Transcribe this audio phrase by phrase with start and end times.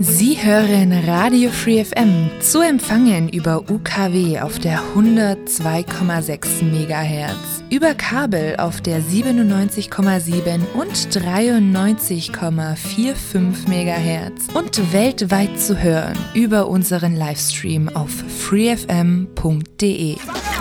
[0.00, 8.56] Sie hören Radio Free FM zu empfangen über UKW auf der 102,6 MHz, über Kabel
[8.58, 18.10] auf der 97,7 und 93,45 MHz und weltweit zu hören über unseren Livestream auf
[18.48, 20.16] freefm.de.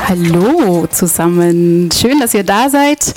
[0.07, 3.13] Hallo zusammen, schön, dass ihr da seid.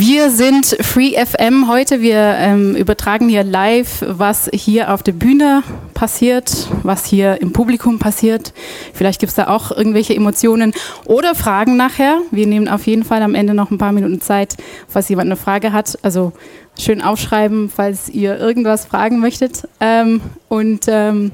[0.00, 2.00] Wir sind Free FM heute.
[2.00, 7.98] Wir ähm, übertragen hier live, was hier auf der Bühne passiert, was hier im Publikum
[7.98, 8.52] passiert.
[8.94, 10.72] Vielleicht gibt es da auch irgendwelche Emotionen
[11.04, 12.20] oder Fragen nachher.
[12.30, 14.54] Wir nehmen auf jeden Fall am Ende noch ein paar Minuten Zeit,
[14.86, 15.98] falls jemand eine Frage hat.
[16.02, 16.32] Also
[16.78, 19.66] schön aufschreiben, falls ihr irgendwas fragen möchtet.
[19.80, 21.32] Ähm, und ähm,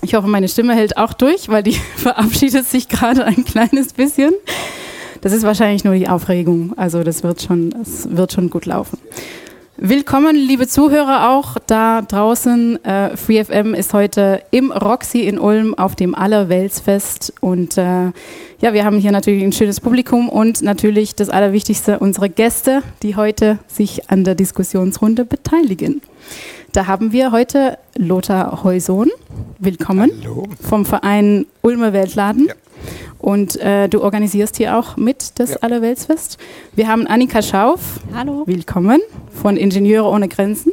[0.00, 4.32] ich hoffe, meine Stimme hält auch durch, weil die verabschiedet sich gerade ein kleines bisschen.
[5.20, 6.72] Das ist wahrscheinlich nur die Aufregung.
[6.76, 8.98] Also das wird schon, das wird schon gut laufen.
[9.80, 12.84] Willkommen, liebe Zuhörer, auch da draußen.
[12.84, 17.32] Äh, FreeFM ist heute im Roxy in Ulm auf dem Allerweltsfest.
[17.40, 18.10] Und äh,
[18.60, 23.14] ja, wir haben hier natürlich ein schönes Publikum und natürlich das Allerwichtigste, unsere Gäste, die
[23.14, 26.02] heute sich an der Diskussionsrunde beteiligen.
[26.72, 29.10] Da haben wir heute Lothar Heusohn.
[29.60, 30.10] Willkommen.
[30.24, 30.48] Hallo.
[30.60, 32.46] Vom Verein Ulmer Weltladen.
[32.48, 32.54] Ja.
[33.18, 35.56] Und äh, du organisierst hier auch mit das ja.
[35.60, 36.38] Allerweltsfest.
[36.74, 38.00] Wir haben Annika Schauf.
[38.14, 38.44] Hallo.
[38.46, 39.00] Willkommen
[39.42, 40.72] von Ingenieure ohne Grenzen.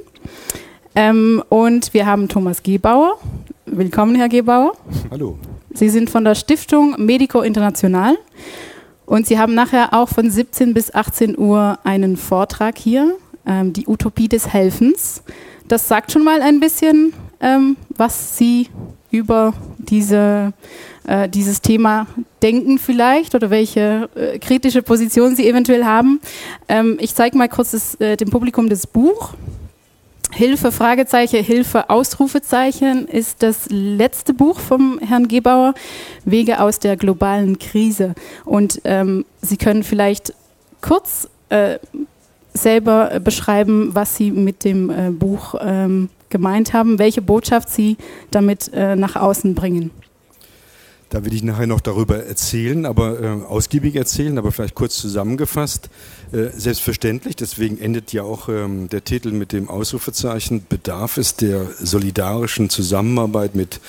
[0.96, 3.18] Ähm, und wir haben Thomas Gebauer.
[3.66, 4.74] Willkommen, Herr Gebauer.
[5.12, 5.38] Hallo.
[5.74, 8.18] Sie sind von der Stiftung Medico International.
[9.06, 13.88] Und Sie haben nachher auch von 17 bis 18 Uhr einen Vortrag hier, ähm, die
[13.88, 15.22] Utopie des Helfens.
[15.68, 18.70] Das sagt schon mal ein bisschen, ähm, was Sie
[19.12, 20.54] über diese
[21.08, 22.08] äh, dieses Thema
[22.42, 26.20] denken vielleicht oder welche äh, kritische Position Sie eventuell haben.
[26.68, 29.34] Ähm, ich zeige mal kurz das, äh, dem Publikum das Buch.
[30.32, 35.74] Hilfe, Fragezeichen, Hilfe, Ausrufezeichen ist das letzte Buch vom Herrn Gebauer,
[36.26, 38.16] Wege aus der globalen Krise.
[38.44, 40.34] Und ähm, Sie können vielleicht
[40.82, 41.80] kurz äh,
[42.54, 47.96] selber beschreiben, was Sie mit dem äh, Buch ähm, gemeint haben, welche Botschaft Sie
[48.32, 49.92] damit äh, nach außen bringen.
[51.10, 55.90] Da will ich nachher noch darüber erzählen, aber äh, ausgiebig erzählen, aber vielleicht kurz zusammengefasst.
[56.32, 61.68] Äh, selbstverständlich, deswegen endet ja auch ähm, der Titel mit dem Ausrufezeichen, bedarf es der
[61.80, 63.80] solidarischen Zusammenarbeit mit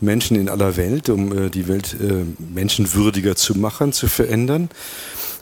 [0.00, 2.24] Menschen in aller Welt, um äh, die Welt äh,
[2.54, 4.70] menschenwürdiger zu machen, zu verändern.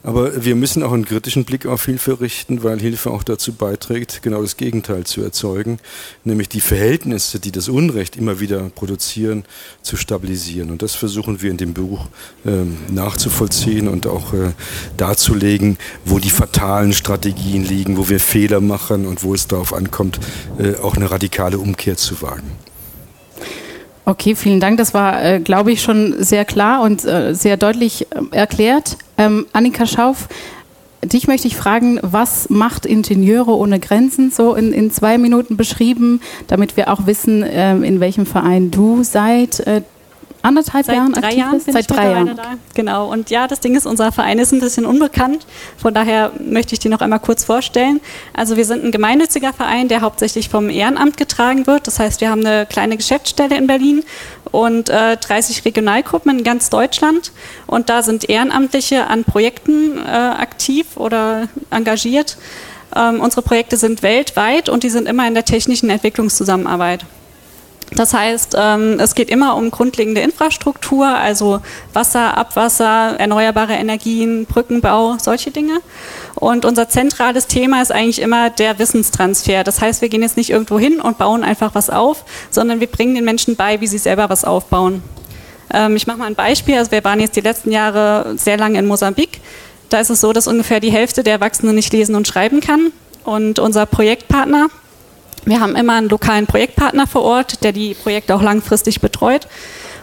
[0.03, 4.23] Aber wir müssen auch einen kritischen Blick auf Hilfe richten, weil Hilfe auch dazu beiträgt,
[4.23, 5.79] genau das Gegenteil zu erzeugen,
[6.25, 9.45] nämlich die Verhältnisse, die das Unrecht immer wieder produzieren,
[9.83, 10.71] zu stabilisieren.
[10.71, 12.09] Und das versuchen wir in dem Buch
[12.47, 14.53] ähm, nachzuvollziehen und auch äh,
[14.97, 20.19] darzulegen, wo die fatalen Strategien liegen, wo wir Fehler machen und wo es darauf ankommt,
[20.59, 22.51] äh, auch eine radikale Umkehr zu wagen.
[24.11, 24.77] Okay, vielen Dank.
[24.77, 28.99] Das war, äh, glaube ich, schon sehr klar und äh, sehr deutlich äh, erklärt.
[29.17, 30.27] Ähm, Annika Schauf,
[31.05, 36.21] dich möchte ich fragen, was macht Ingenieure ohne Grenzen so in, in zwei Minuten beschrieben,
[36.49, 39.83] damit wir auch wissen, äh, in welchem Verein du seid, äh,
[40.43, 41.73] anderthalb Seit Jahren drei aktiv Jahren bist?
[41.73, 42.37] Seit drei Jahren.
[42.37, 42.55] Da.
[42.75, 43.11] Genau.
[43.11, 45.47] Und ja, das Ding ist, unser Verein ist ein bisschen unbekannt.
[45.77, 48.01] Von daher möchte ich die noch einmal kurz vorstellen.
[48.35, 51.87] Also wir sind ein gemeinnütziger Verein, der hauptsächlich vom Ehrenamt getragen wird.
[51.87, 54.03] Das heißt, wir haben eine kleine Geschäftsstelle in Berlin
[54.51, 57.33] und äh, 30 Regionalgruppen in ganz Deutschland.
[57.67, 62.37] Und da sind Ehrenamtliche an Projekten äh, aktiv oder engagiert.
[62.95, 67.05] Ähm, unsere Projekte sind weltweit und die sind immer in der technischen Entwicklungszusammenarbeit.
[67.97, 71.61] Das heißt, ähm, es geht immer um grundlegende Infrastruktur, also
[71.93, 75.81] Wasser, Abwasser, erneuerbare Energien, Brückenbau, solche Dinge.
[76.37, 79.65] Und unser zentrales Thema ist eigentlich immer der Wissenstransfer.
[79.65, 82.87] Das heißt, wir gehen jetzt nicht irgendwo hin und bauen einfach was auf, sondern wir
[82.87, 85.03] bringen den Menschen bei, wie sie selber was aufbauen.
[85.73, 86.79] Ähm, ich mache mal ein Beispiel.
[86.79, 89.41] Also wir waren jetzt die letzten Jahre sehr lange in Mosambik.
[89.89, 92.93] Da ist es so, dass ungefähr die Hälfte der Erwachsenen nicht lesen und schreiben kann.
[93.25, 94.69] Und unser Projektpartner,
[95.45, 99.47] wir haben immer einen lokalen Projektpartner vor Ort, der die Projekte auch langfristig betreut.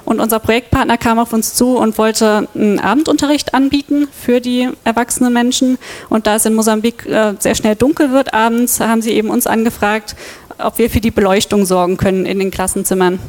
[0.08, 5.34] Und unser Projektpartner kam auf uns zu und wollte einen Abendunterricht anbieten für die erwachsenen
[5.34, 5.78] Menschen.
[6.08, 9.48] Und da es in Mosambik äh, sehr schnell dunkel wird abends, haben sie eben uns
[9.48, 10.16] angefragt,
[10.60, 13.20] ob wir für die Beleuchtung sorgen können in den Klassenzimmern.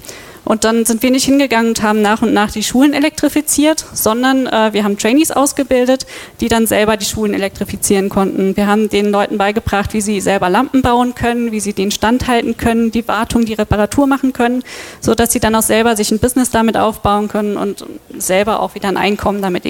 [0.48, 4.46] Und dann sind wir nicht hingegangen und haben nach und nach die Schulen elektrifiziert, sondern
[4.46, 6.06] äh, wir haben Trainees ausgebildet,
[6.40, 8.56] die dann selber die Schulen elektrifizieren konnten.
[8.56, 12.28] Wir haben den Leuten beigebracht, wie sie selber Lampen bauen können, wie sie den Stand
[12.28, 14.62] halten können, die Wartung, die Reparatur machen können,
[15.02, 17.84] sodass sie dann auch selber sich ein Business damit aufbauen können und
[18.16, 19.64] selber auch wieder ein Einkommen damit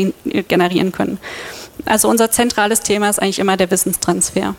[0.47, 1.19] generieren können.
[1.87, 4.55] Also unser zentrales Thema ist eigentlich immer der Wissenstransfer.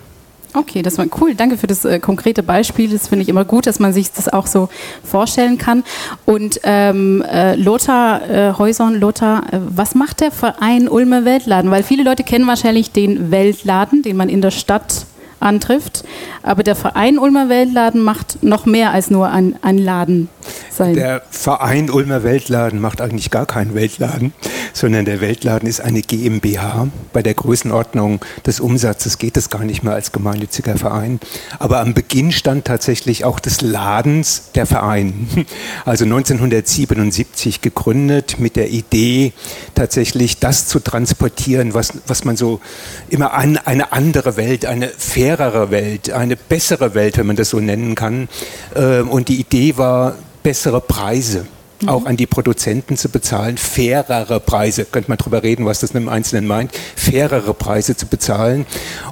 [0.53, 1.35] Okay, das war cool.
[1.35, 2.89] Danke für das äh, konkrete Beispiel.
[2.89, 4.69] Das finde ich immer gut, dass man sich das auch so
[5.03, 5.83] vorstellen kann.
[6.25, 11.69] Und ähm, äh, Lothar äh, Häusern, Lothar, äh, was macht der Verein Ulmer Weltladen?
[11.69, 15.05] Weil viele Leute kennen wahrscheinlich den Weltladen, den man in der Stadt
[15.39, 16.03] antrifft.
[16.43, 20.29] Aber der Verein Ulmer Weltladen macht noch mehr als nur ein, ein Laden
[20.69, 20.93] sein.
[20.93, 24.33] Der Verein Ulmer Weltladen macht eigentlich gar keinen Weltladen,
[24.73, 26.87] sondern der Weltladen ist eine GmbH.
[27.13, 31.19] Bei der Größenordnung des Umsatzes geht es gar nicht mehr als gemeinnütziger Verein.
[31.59, 35.27] Aber am Beginn stand tatsächlich auch des Ladens der Verein.
[35.85, 39.33] Also 1977 gegründet mit der Idee,
[39.75, 42.59] tatsächlich das zu transportieren, was, was man so
[43.09, 44.89] immer an eine andere Welt, eine
[45.37, 48.27] fairere Welt, eine bessere Welt, wenn man das so nennen kann.
[48.75, 51.45] Ähm, und die Idee war, bessere Preise
[51.85, 56.09] auch an die Produzenten zu bezahlen, fairere Preise, könnte man darüber reden, was das im
[56.09, 58.65] Einzelnen meint, fairere Preise zu bezahlen.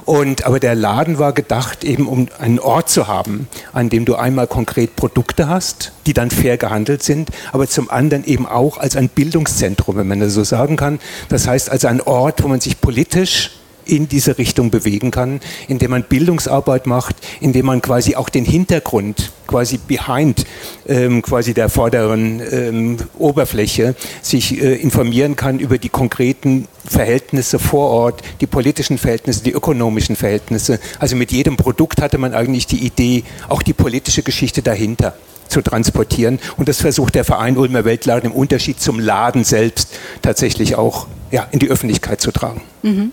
[0.04, 4.16] Und, aber der Laden war gedacht, eben um einen Ort zu haben, an dem du
[4.16, 8.96] einmal konkret Produkte hast, die dann fair gehandelt sind, aber zum anderen eben auch als
[8.96, 10.98] ein Bildungszentrum, wenn man das so sagen kann.
[11.30, 13.52] Das heißt als ein Ort, wo man sich politisch
[13.88, 19.32] in diese Richtung bewegen kann, indem man Bildungsarbeit macht, indem man quasi auch den Hintergrund,
[19.46, 20.44] quasi behind
[20.86, 27.88] ähm, quasi der vorderen ähm, Oberfläche, sich äh, informieren kann über die konkreten Verhältnisse vor
[27.90, 30.78] Ort, die politischen Verhältnisse, die ökonomischen Verhältnisse.
[30.98, 35.14] Also mit jedem Produkt hatte man eigentlich die Idee, auch die politische Geschichte dahinter
[35.48, 36.38] zu transportieren.
[36.56, 39.88] Und das versucht der Verein Ulmer Weltladen im Unterschied zum Laden selbst
[40.22, 42.62] tatsächlich auch ja, in die Öffentlichkeit zu tragen.
[42.82, 43.12] Mhm.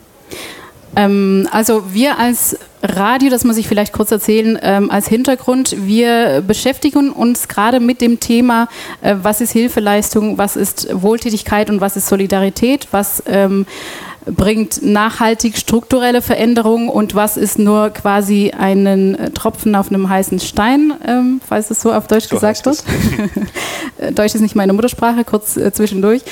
[0.96, 6.44] Ähm, also wir als Radio, das muss ich vielleicht kurz erzählen, ähm, als Hintergrund, wir
[6.46, 8.68] beschäftigen uns gerade mit dem Thema,
[9.02, 13.66] äh, was ist Hilfeleistung, was ist Wohltätigkeit und was ist Solidarität, was ähm,
[14.26, 20.40] bringt nachhaltig strukturelle Veränderungen und was ist nur quasi einen äh, Tropfen auf einem heißen
[20.40, 22.84] Stein, ähm, falls es so auf Deutsch so gesagt wird.
[24.16, 26.24] Deutsch ist nicht meine Muttersprache, kurz äh, zwischendurch.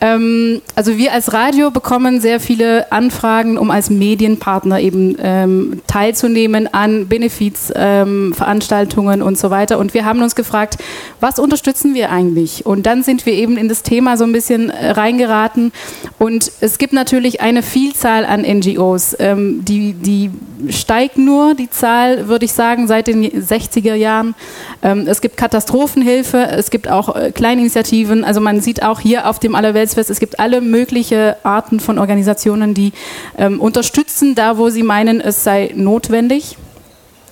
[0.00, 6.72] Ähm, also wir als Radio bekommen sehr viele Anfragen, um als Medienpartner eben ähm, teilzunehmen
[6.72, 9.78] an Benefizveranstaltungen ähm, und so weiter.
[9.78, 10.78] Und wir haben uns gefragt,
[11.20, 12.66] was unterstützen wir eigentlich?
[12.66, 15.72] Und dann sind wir eben in das Thema so ein bisschen äh, reingeraten.
[16.18, 19.16] Und es gibt natürlich eine Vielzahl an NGOs.
[19.18, 20.30] Ähm, die, die
[20.70, 24.34] steigt nur, die Zahl, würde ich sagen, seit den 60er Jahren.
[24.82, 28.24] Ähm, es gibt Katastrophenhilfe, es gibt auch äh, Kleininitiativen.
[28.24, 32.74] Also man sieht auch hier auf dem Allerweltsfest, es gibt alle möglichen Arten von Organisationen,
[32.74, 32.92] die
[33.36, 36.56] ähm, unterstützen, da wo sie meinen, es sei notwendig.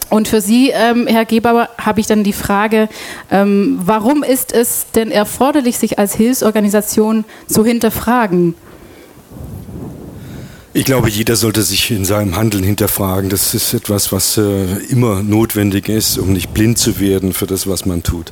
[0.09, 2.89] Und für Sie, ähm, Herr Gebauer, habe ich dann die Frage,
[3.31, 8.55] ähm, warum ist es denn erforderlich, sich als Hilfsorganisation zu hinterfragen?
[10.77, 13.31] Ich glaube, jeder sollte sich in seinem Handeln hinterfragen.
[13.31, 17.67] Das ist etwas, was äh, immer notwendig ist, um nicht blind zu werden für das,
[17.67, 18.31] was man tut.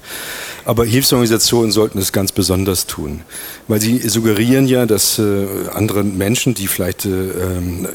[0.67, 3.23] Aber Hilfsorganisationen sollten es ganz besonders tun,
[3.67, 7.89] weil sie suggerieren ja, dass äh, andere Menschen, die vielleicht äh, ähm,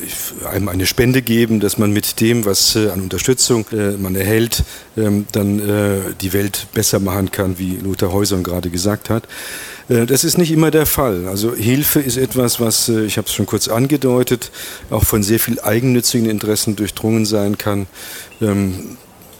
[0.52, 4.64] einem eine Spende geben, dass man mit dem, was äh, an Unterstützung äh, man erhält,
[4.98, 9.28] ähm, dann äh, die Welt besser machen kann, wie Lothar Häusern gerade gesagt hat.
[9.90, 11.28] Äh, das ist nicht immer der Fall.
[11.28, 14.52] Also Hilfe ist etwas, was, äh, ich habe es schon kurz angedeutet,
[14.90, 17.88] auch von sehr viel eigennützigen Interessen durchdrungen sein kann.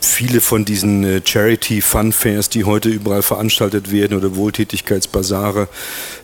[0.02, 5.68] Viele von diesen äh, Charity Fun Fairs, die heute überall veranstaltet werden oder Wohltätigkeitsbasare,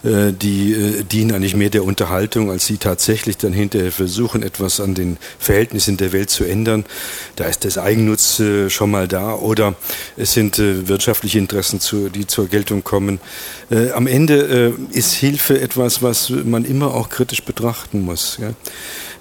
[0.03, 4.79] äh, die äh, dienen eigentlich mehr der Unterhaltung, als sie tatsächlich dann hinterher versuchen, etwas
[4.79, 6.85] an den Verhältnissen der Welt zu ändern.
[7.35, 9.75] Da ist das Eigennutz schon mal da oder
[10.15, 11.79] es sind wirtschaftliche Interessen,
[12.13, 13.19] die zur Geltung kommen.
[13.93, 18.37] Am Ende ist Hilfe etwas, was man immer auch kritisch betrachten muss.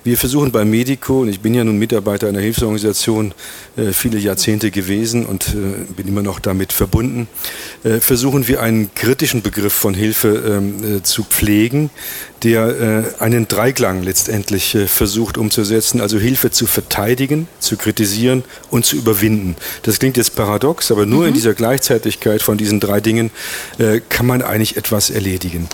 [0.05, 3.33] Wir versuchen bei Medico, und ich bin ja nun Mitarbeiter einer Hilfsorganisation,
[3.79, 7.27] äh, viele Jahrzehnte gewesen und äh, bin immer noch damit verbunden,
[7.85, 11.89] äh, versuchen wir einen kritischen Begriff von Hilfe ähm, zu pflegen,
[12.43, 19.57] der einen Dreiklang letztendlich versucht umzusetzen, also Hilfe zu verteidigen, zu kritisieren und zu überwinden.
[19.85, 21.29] Das klingt jetzt paradox, aber nur mhm.
[21.29, 23.31] in dieser Gleichzeitigkeit von diesen drei Dingen
[24.11, 25.71] kann man eigentlich etwas erledigen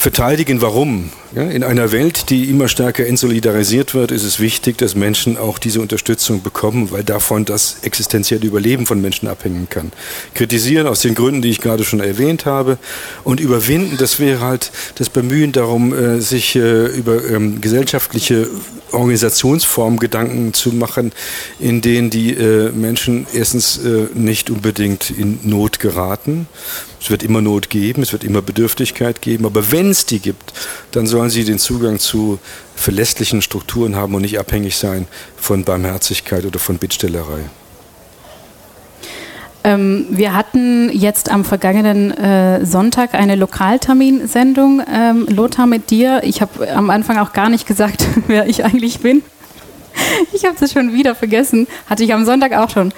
[0.00, 1.10] verteidigen, warum.
[1.32, 5.58] Ja, in einer Welt, die immer stärker entsolidarisiert wird, ist es wichtig, dass Menschen auch
[5.60, 9.92] diese Unterstützung bekommen, weil davon das existenzielle Überleben von Menschen abhängen kann.
[10.34, 12.78] Kritisieren aus den Gründen, die ich gerade schon erwähnt habe,
[13.22, 18.48] und überwinden, das wäre halt das Bemühen darum, äh, sich äh, über ähm, gesellschaftliche
[18.90, 21.12] Organisationsformen Gedanken zu machen,
[21.60, 23.78] in denen die äh, Menschen erstens
[24.14, 26.48] nicht unbedingt in Not geraten
[27.00, 30.52] es wird immer Not geben, es wird immer Bedürftigkeit geben, aber wenn es die gibt,
[30.92, 32.38] dann soll sollen sie den Zugang zu
[32.74, 37.40] verlässlichen Strukturen haben und nicht abhängig sein von Barmherzigkeit oder von Bittstellerei.
[39.62, 46.22] Ähm, wir hatten jetzt am vergangenen äh, Sonntag eine Lokalterminsendung, ähm, Lothar, mit dir.
[46.24, 49.22] Ich habe am Anfang auch gar nicht gesagt, wer ich eigentlich bin.
[50.32, 51.66] Ich habe das schon wieder vergessen.
[51.88, 52.92] Hatte ich am Sonntag auch schon.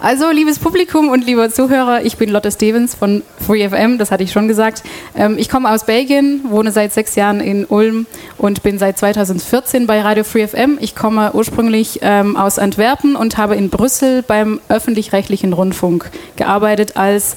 [0.00, 4.32] Also, liebes Publikum und lieber Zuhörer, ich bin Lotte Stevens von FreeFM, das hatte ich
[4.32, 4.82] schon gesagt.
[5.16, 9.86] Ähm, ich komme aus Belgien, wohne seit sechs Jahren in Ulm und bin seit 2014
[9.86, 10.78] bei Radio FreeFM.
[10.80, 17.36] Ich komme ursprünglich ähm, aus Antwerpen und habe in Brüssel beim öffentlich-rechtlichen Rundfunk gearbeitet als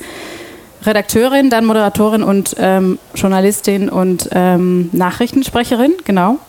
[0.83, 6.39] Redakteurin, dann Moderatorin und ähm, Journalistin und ähm, Nachrichtensprecherin, genau.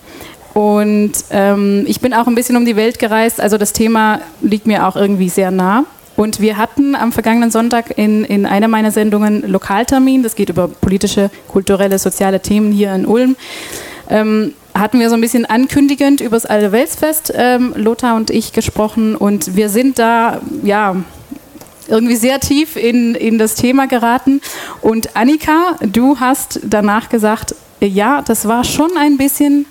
[0.54, 4.66] Und ähm, ich bin auch ein bisschen um die Welt gereist, also das Thema liegt
[4.66, 5.84] mir auch irgendwie sehr nah.
[6.14, 10.68] Und wir hatten am vergangenen Sonntag in, in einer meiner Sendungen Lokaltermin, das geht über
[10.68, 13.36] politische, kulturelle, soziale Themen hier in Ulm.
[14.10, 18.52] Ähm, hatten wir so ein bisschen ankündigend über das Alte Weltsfest, ähm, Lothar und ich
[18.52, 20.96] gesprochen und wir sind da, ja,
[21.88, 24.40] irgendwie sehr tief in, in das Thema geraten.
[24.80, 29.66] Und Annika, du hast danach gesagt, ja, das war schon ein bisschen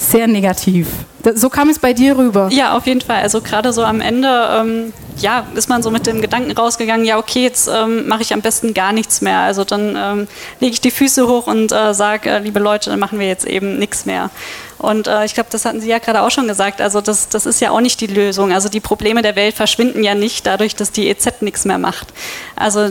[0.00, 0.88] sehr negativ.
[1.34, 2.48] So kam es bei dir rüber.
[2.50, 3.22] Ja, auf jeden Fall.
[3.22, 7.18] Also gerade so am Ende, ähm, ja, ist man so mit dem Gedanken rausgegangen, ja,
[7.18, 9.40] okay, jetzt ähm, mache ich am besten gar nichts mehr.
[9.40, 10.28] Also dann ähm,
[10.60, 13.46] lege ich die Füße hoch und äh, sage, äh, liebe Leute, dann machen wir jetzt
[13.46, 14.30] eben nichts mehr.
[14.78, 16.80] Und äh, ich glaube, das hatten Sie ja gerade auch schon gesagt.
[16.80, 18.50] Also das, das ist ja auch nicht die Lösung.
[18.52, 22.14] Also die Probleme der Welt verschwinden ja nicht dadurch, dass die EZ nichts mehr macht.
[22.56, 22.88] Also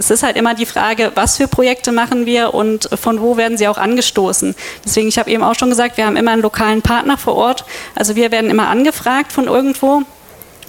[0.00, 3.58] es ist halt immer die Frage, was für Projekte machen wir und von wo werden
[3.58, 4.54] sie auch angestoßen.
[4.82, 7.49] Deswegen, ich habe eben auch schon gesagt, wir haben immer einen lokalen Partner vor Ort.
[7.94, 10.04] Also wir werden immer angefragt von irgendwo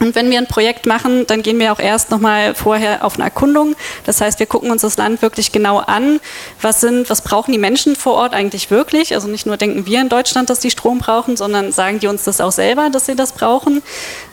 [0.02, 3.26] und wenn wir ein Projekt machen, dann gehen wir auch erst nochmal vorher auf eine
[3.26, 3.76] Erkundung.
[4.04, 6.20] Das heißt, wir gucken uns das Land wirklich genau an.
[6.60, 9.14] Was sind, was brauchen die Menschen vor Ort eigentlich wirklich?
[9.14, 12.24] Also nicht nur denken wir in Deutschland, dass die Strom brauchen, sondern sagen die uns
[12.24, 13.84] das auch selber, dass sie das brauchen.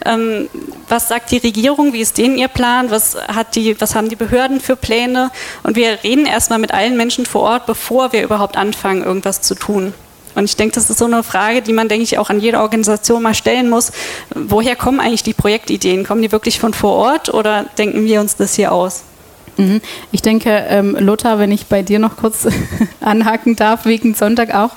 [0.06, 0.48] Ähm,
[0.88, 1.92] was sagt die Regierung?
[1.92, 2.90] Wie ist denen ihr Plan?
[2.90, 5.30] Was hat die, was haben die Behörden für Pläne?
[5.64, 9.54] Und wir reden erstmal mit allen Menschen vor Ort, bevor wir überhaupt anfangen, irgendwas zu
[9.54, 9.92] tun.
[10.38, 12.60] Und ich denke, das ist so eine Frage, die man, denke ich, auch an jede
[12.60, 13.90] Organisation mal stellen muss.
[14.34, 16.06] Woher kommen eigentlich die Projektideen?
[16.06, 19.02] Kommen die wirklich von vor Ort oder denken wir uns das hier aus?
[19.58, 19.80] Mhm.
[20.12, 22.46] Ich denke, ähm, Lothar, wenn ich bei dir noch kurz
[23.00, 24.70] anhaken darf, wegen Sonntag auch.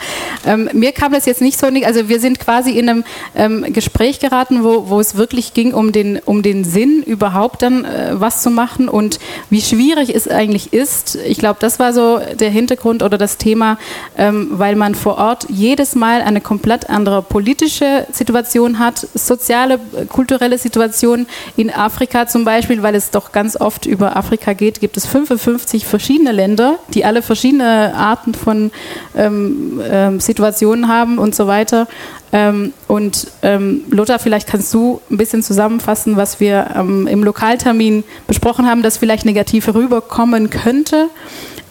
[0.46, 3.04] Ähm, mir kam das jetzt nicht so, also wir sind quasi in einem
[3.36, 7.86] ähm, Gespräch geraten, wo, wo es wirklich ging um den, um den Sinn, überhaupt dann
[7.86, 9.20] äh, was zu machen und
[9.52, 11.16] wie schwierig es eigentlich ist.
[11.28, 13.78] Ich glaube, das war so der Hintergrund oder das Thema,
[14.18, 20.58] ähm, weil man vor Ort jedes Mal eine komplett andere politische Situation hat, soziale, kulturelle
[20.58, 24.98] Situation in Afrika zum Beispiel, weil es doch ganz oft über Afrika geht geht, gibt
[24.98, 28.72] es 55 verschiedene Länder, die alle verschiedene Arten von
[29.16, 31.88] ähm, ähm, Situationen haben und so weiter.
[32.32, 38.04] Ähm, und ähm, Lothar, vielleicht kannst du ein bisschen zusammenfassen, was wir ähm, im Lokaltermin
[38.28, 41.10] besprochen haben, das vielleicht negativ rüberkommen könnte,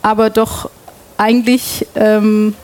[0.03, 0.69] aber doch
[1.17, 2.55] eigentlich ähm,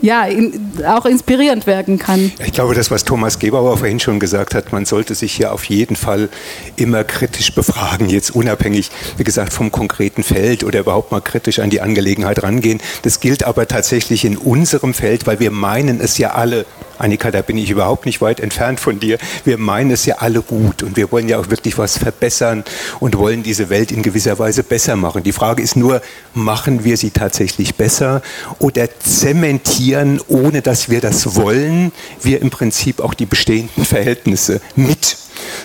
[0.00, 2.32] ja, in, auch inspirierend wirken kann.
[2.44, 5.64] Ich glaube, das, was Thomas Gebauer vorhin schon gesagt hat, man sollte sich hier auf
[5.64, 6.28] jeden Fall
[6.76, 11.70] immer kritisch befragen, jetzt unabhängig, wie gesagt, vom konkreten Feld oder überhaupt mal kritisch an
[11.70, 12.80] die Angelegenheit rangehen.
[13.02, 16.66] Das gilt aber tatsächlich in unserem Feld, weil wir meinen es ja alle,
[16.98, 20.42] Annika, da bin ich überhaupt nicht weit entfernt von dir, wir meinen es ja alle
[20.42, 22.64] gut und wir wollen ja auch wirklich was verbessern
[23.00, 25.22] und wollen diese Welt in gewisser Weise besser machen.
[25.22, 26.02] Die Frage ist nur,
[26.34, 28.22] machen wir sie tatsächlich besser
[28.58, 35.16] oder zementieren ohne dass wir das wollen, wir im Prinzip auch die bestehenden Verhältnisse mit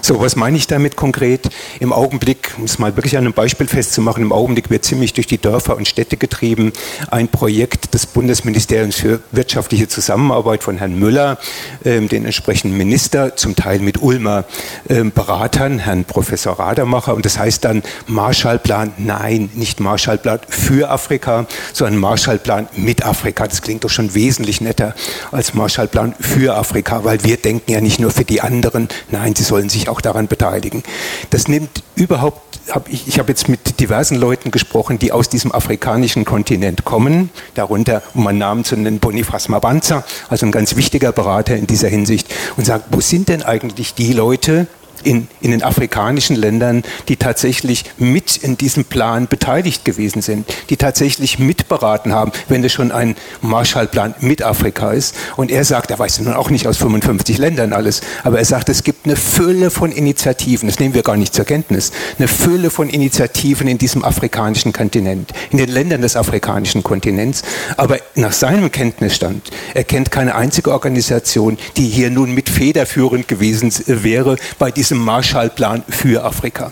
[0.01, 1.49] so, was meine ich damit konkret?
[1.79, 5.27] Im Augenblick, um es mal wirklich an einem Beispiel festzumachen, im Augenblick wird ziemlich durch
[5.27, 6.73] die Dörfer und Städte getrieben
[7.09, 11.37] ein Projekt des Bundesministeriums für wirtschaftliche Zusammenarbeit von Herrn Müller,
[11.85, 14.45] ähm, den entsprechenden Minister, zum Teil mit Ulmer
[14.89, 17.15] ähm, Beratern, Herrn Professor Radermacher.
[17.15, 23.47] Und das heißt dann Marshallplan, nein, nicht Marshallplan für Afrika, sondern Marshallplan mit Afrika.
[23.47, 24.95] Das klingt doch schon wesentlich netter
[25.31, 29.43] als Marshallplan für Afrika, weil wir denken ja nicht nur für die anderen, nein, sie
[29.43, 30.83] sollen sich auch daran beteiligen.
[31.31, 35.51] Das nimmt überhaupt, hab ich, ich habe jetzt mit diversen Leuten gesprochen, die aus diesem
[35.51, 41.11] afrikanischen Kontinent kommen, darunter, um einen Namen zu nennen, Boniface Mabanza, also ein ganz wichtiger
[41.11, 44.67] Berater in dieser Hinsicht, und sagt, wo sind denn eigentlich die Leute,
[45.03, 50.77] in, in den afrikanischen Ländern, die tatsächlich mit in diesem Plan beteiligt gewesen sind, die
[50.77, 55.15] tatsächlich mitberaten haben, wenn es schon ein Marshallplan mit Afrika ist.
[55.35, 58.69] Und er sagt, er weiß nun auch nicht aus 55 Ländern alles, aber er sagt,
[58.69, 62.69] es gibt eine Fülle von Initiativen, das nehmen wir gar nicht zur Kenntnis, eine Fülle
[62.69, 67.43] von Initiativen in diesem afrikanischen Kontinent, in den Ländern des afrikanischen Kontinents.
[67.77, 73.71] Aber nach seinem Kenntnisstand, er kennt keine einzige Organisation, die hier nun mit federführend gewesen
[73.85, 76.71] wäre bei diesem Marshallplan für Afrika.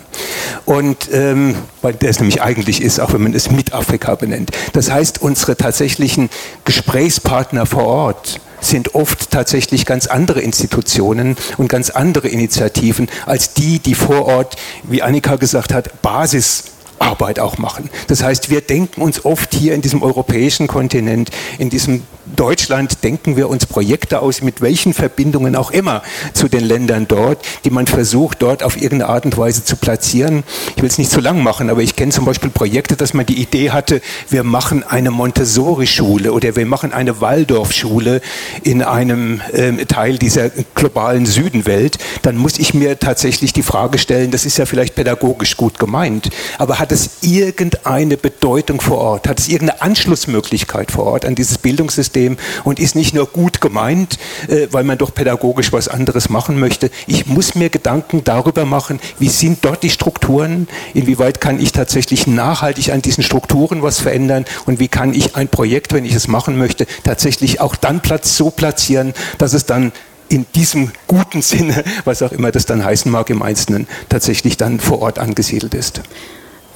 [0.64, 4.50] Und ähm, weil der es nämlich eigentlich ist, auch wenn man es mit Afrika benennt.
[4.72, 6.30] Das heißt, unsere tatsächlichen
[6.64, 13.78] Gesprächspartner vor Ort, sind oft tatsächlich ganz andere Institutionen und ganz andere Initiativen als die,
[13.78, 16.64] die vor Ort, wie Annika gesagt hat, Basis
[16.98, 17.90] Arbeit auch machen.
[18.08, 22.02] Das heißt, wir denken uns oft hier in diesem europäischen Kontinent, in diesem
[22.34, 27.44] Deutschland, denken wir uns Projekte aus, mit welchen Verbindungen auch immer zu den Ländern dort,
[27.64, 30.42] die man versucht, dort auf irgendeine Art und Weise zu platzieren.
[30.74, 33.24] Ich will es nicht zu lang machen, aber ich kenne zum Beispiel Projekte, dass man
[33.24, 38.20] die Idee hatte, wir machen eine Montessori-Schule oder wir machen eine Waldorf-Schule
[38.64, 41.98] in einem ähm, Teil dieser globalen Südenwelt.
[42.22, 46.30] Dann muss ich mir tatsächlich die Frage stellen, das ist ja vielleicht pädagogisch gut gemeint,
[46.58, 49.28] aber hat hat es irgendeine Bedeutung vor Ort?
[49.28, 52.17] Hat es irgendeine Anschlussmöglichkeit vor Ort an dieses Bildungssystem
[52.64, 56.90] und ist nicht nur gut gemeint, äh, weil man doch pädagogisch was anderes machen möchte?
[57.06, 60.68] Ich muss mir Gedanken darüber machen, wie sind dort die Strukturen?
[60.94, 64.44] Inwieweit kann ich tatsächlich nachhaltig an diesen Strukturen was verändern?
[64.66, 68.36] Und wie kann ich ein Projekt, wenn ich es machen möchte, tatsächlich auch dann Platz
[68.36, 69.92] so platzieren, dass es dann
[70.28, 74.80] in diesem guten Sinne, was auch immer das dann heißen mag im Einzelnen, tatsächlich dann
[74.80, 76.02] vor Ort angesiedelt ist.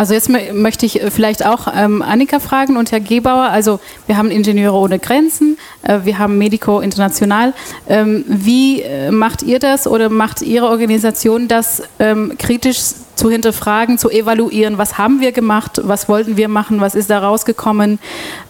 [0.02, 3.50] Also jetzt möchte ich äh, vielleicht auch ähm, Annika fragen und Herr Gebauer.
[3.50, 3.78] Also
[4.08, 7.52] wir haben Ingenieure ohne Grenzen, äh, wir haben Medico International.
[7.88, 12.80] Ähm, wie äh, macht ihr das oder macht Ihre Organisation das ähm, kritisch
[13.14, 14.76] zu hinterfragen, zu evaluieren?
[14.76, 15.80] Was haben wir gemacht?
[15.84, 16.80] Was wollten wir machen?
[16.80, 18.00] Was ist da rausgekommen?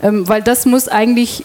[0.03, 1.45] Ähm, weil das muss eigentlich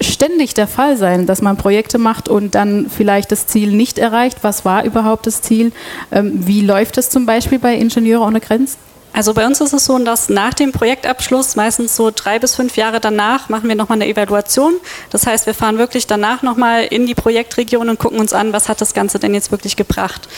[0.00, 4.38] ständig der Fall sein, dass man Projekte macht und dann vielleicht das Ziel nicht erreicht.
[4.42, 5.72] Was war überhaupt das Ziel?
[6.12, 8.87] Ähm, wie läuft es zum Beispiel bei Ingenieure ohne Grenzen?
[9.12, 12.76] Also bei uns ist es so, dass nach dem Projektabschluss, meistens so drei bis fünf
[12.76, 14.74] Jahre danach, machen wir nochmal eine Evaluation.
[15.10, 18.68] Das heißt, wir fahren wirklich danach nochmal in die Projektregion und gucken uns an, was
[18.68, 20.28] hat das Ganze denn jetzt wirklich gebracht.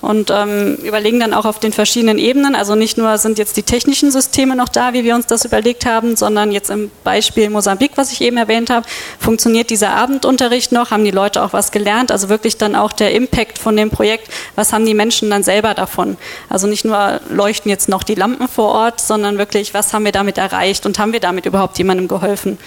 [0.00, 2.54] Und ähm, überlegen dann auch auf den verschiedenen Ebenen.
[2.54, 5.84] Also nicht nur sind jetzt die technischen Systeme noch da, wie wir uns das überlegt
[5.84, 8.86] haben, sondern jetzt im Beispiel Mosambik, was ich eben erwähnt habe,
[9.18, 12.10] funktioniert dieser Abendunterricht noch, haben die Leute auch was gelernt.
[12.10, 15.74] Also wirklich dann auch der Impact von dem Projekt, was haben die Menschen dann selber
[15.74, 16.16] davon.
[16.48, 20.12] Also nicht nur leuchten jetzt noch die Lampen vor Ort, sondern wirklich, was haben wir
[20.12, 22.58] damit erreicht und haben wir damit überhaupt jemandem geholfen?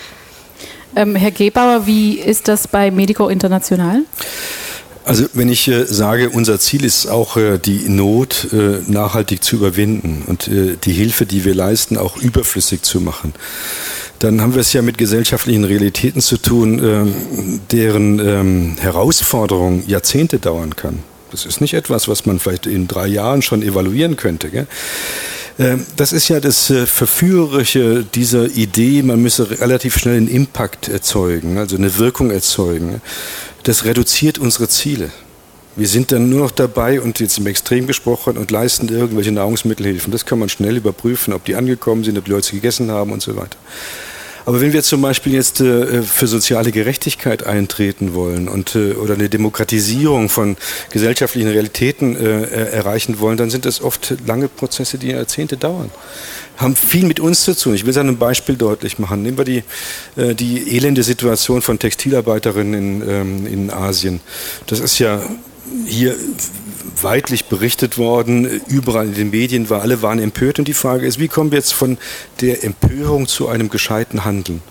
[0.96, 4.04] Ähm, Herr Gebauer, wie ist das bei Medico International?
[5.06, 9.58] Also wenn ich äh, sage, unser Ziel ist auch äh, die Not äh, nachhaltig zu
[9.58, 13.34] überwinden und äh, die Hilfe, die wir leisten, auch überflüssig zu machen,
[14.20, 20.40] dann haben wir es ja mit gesellschaftlichen Realitäten zu tun, ähm, deren ähm, Herausforderung Jahrzehnte
[20.40, 21.00] dauern kann.
[21.32, 24.50] Das ist nicht etwas, was man vielleicht in drei Jahren schon evaluieren könnte.
[24.50, 24.68] Gell?
[25.60, 30.88] Ähm, das ist ja das äh, Verführerische dieser Idee, man müsse relativ schnell einen Impact
[30.88, 33.02] erzeugen, also eine Wirkung erzeugen.
[33.64, 35.12] Das reduziert unsere Ziele.
[35.76, 40.12] Wir sind dann nur noch dabei und jetzt im Extrem gesprochen und leisten irgendwelche Nahrungsmittelhilfen.
[40.12, 43.24] Das kann man schnell überprüfen, ob die angekommen sind, ob die Leute gegessen haben und
[43.24, 43.58] so weiter.
[44.46, 49.14] Aber wenn wir zum Beispiel jetzt äh, für soziale Gerechtigkeit eintreten wollen und äh, oder
[49.14, 50.58] eine Demokratisierung von
[50.90, 55.90] gesellschaftlichen Realitäten äh, erreichen wollen, dann sind das oft lange Prozesse, die Jahrzehnte dauern.
[56.58, 57.74] Haben viel mit uns zu tun.
[57.74, 59.24] Ich will es an einem Beispiel deutlich machen.
[59.24, 59.64] Nehmen wir die,
[60.16, 64.20] äh, die elende Situation von Textilarbeiterinnen in, ähm, in Asien.
[64.68, 65.22] Das ist ja
[65.86, 66.16] hier
[67.02, 71.20] weitlich berichtet worden, überall in den Medien war, alle waren empört und die Frage ist,
[71.20, 71.98] wie kommen wir jetzt von
[72.42, 74.62] der Empörung zu einem gescheiten Handeln?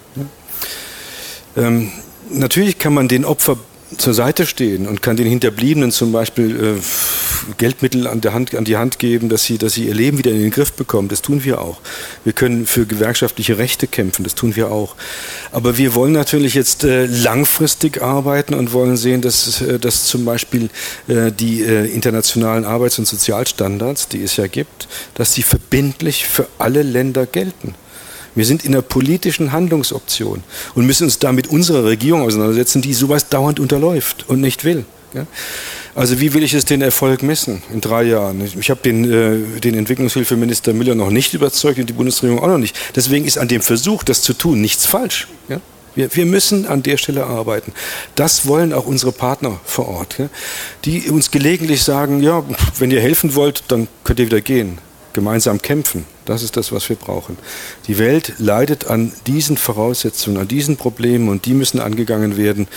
[1.57, 1.93] Ähm,
[2.31, 3.59] natürlich kann man den Opfer
[3.99, 8.65] zur Seite stehen und kann den Hinterbliebenen zum Beispiel äh, Geldmittel an, der Hand, an
[8.65, 11.09] die Hand geben, dass sie, dass sie ihr Leben wieder in den Griff bekommen.
[11.09, 11.81] Das tun wir auch.
[12.25, 14.25] Wir können für gewerkschaftliche Rechte kämpfen.
[14.25, 14.95] Das tun wir auch.
[15.51, 20.25] Aber wir wollen natürlich jetzt äh, langfristig arbeiten und wollen sehen, dass, äh, dass zum
[20.25, 20.71] Beispiel
[21.09, 26.47] äh, die äh, internationalen Arbeits- und Sozialstandards, die es ja gibt, dass sie verbindlich für
[26.59, 27.75] alle Länder gelten.
[28.35, 30.43] Wir sind in einer politischen Handlungsoption
[30.75, 34.85] und müssen uns da mit unserer Regierung auseinandersetzen, die sowas dauernd unterläuft und nicht will.
[35.95, 38.43] Also wie will ich es den Erfolg messen in drei Jahren?
[38.59, 42.59] Ich habe den, äh, den Entwicklungshilfeminister Müller noch nicht überzeugt und die Bundesregierung auch noch
[42.59, 42.75] nicht.
[42.97, 45.29] Deswegen ist an dem Versuch, das zu tun, nichts falsch.
[45.95, 47.73] Wir, wir müssen an der Stelle arbeiten.
[48.15, 50.17] Das wollen auch unsere Partner vor Ort,
[50.85, 52.43] die uns gelegentlich sagen, ja,
[52.79, 54.79] wenn ihr helfen wollt, dann könnt ihr wieder gehen.
[55.13, 57.37] Gemeinsam kämpfen, das ist das, was wir brauchen.
[57.87, 62.69] Die Welt leidet an diesen Voraussetzungen, an diesen Problemen und die müssen angegangen werden.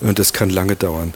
[0.00, 1.12] Und das kann lange dauern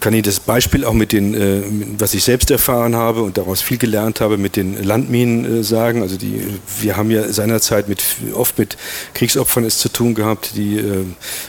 [0.00, 1.62] kann Ihnen das Beispiel auch mit den, äh,
[1.98, 6.02] was ich selbst erfahren habe und daraus viel gelernt habe, mit den Landminen äh, sagen.
[6.02, 6.46] Also die,
[6.80, 8.02] wir haben ja seinerzeit mit,
[8.34, 8.76] oft mit
[9.14, 11.04] Kriegsopfern es zu tun gehabt, die äh,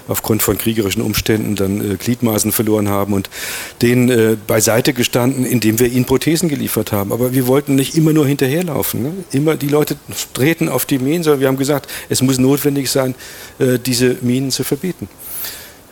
[0.08, 3.30] aufgrund von kriegerischen Umständen dann äh, Gliedmaßen verloren haben und
[3.82, 7.12] denen äh, beiseite gestanden, indem wir ihnen Prothesen geliefert haben.
[7.12, 9.04] Aber wir wollten nicht immer nur hinterherlaufen.
[9.04, 9.14] Ne?
[9.32, 9.96] Immer die Leute
[10.34, 13.16] treten auf die Minen, sondern wir haben gesagt, es muss notwendig sein,
[13.60, 15.08] äh, diese Minen zu verbieten.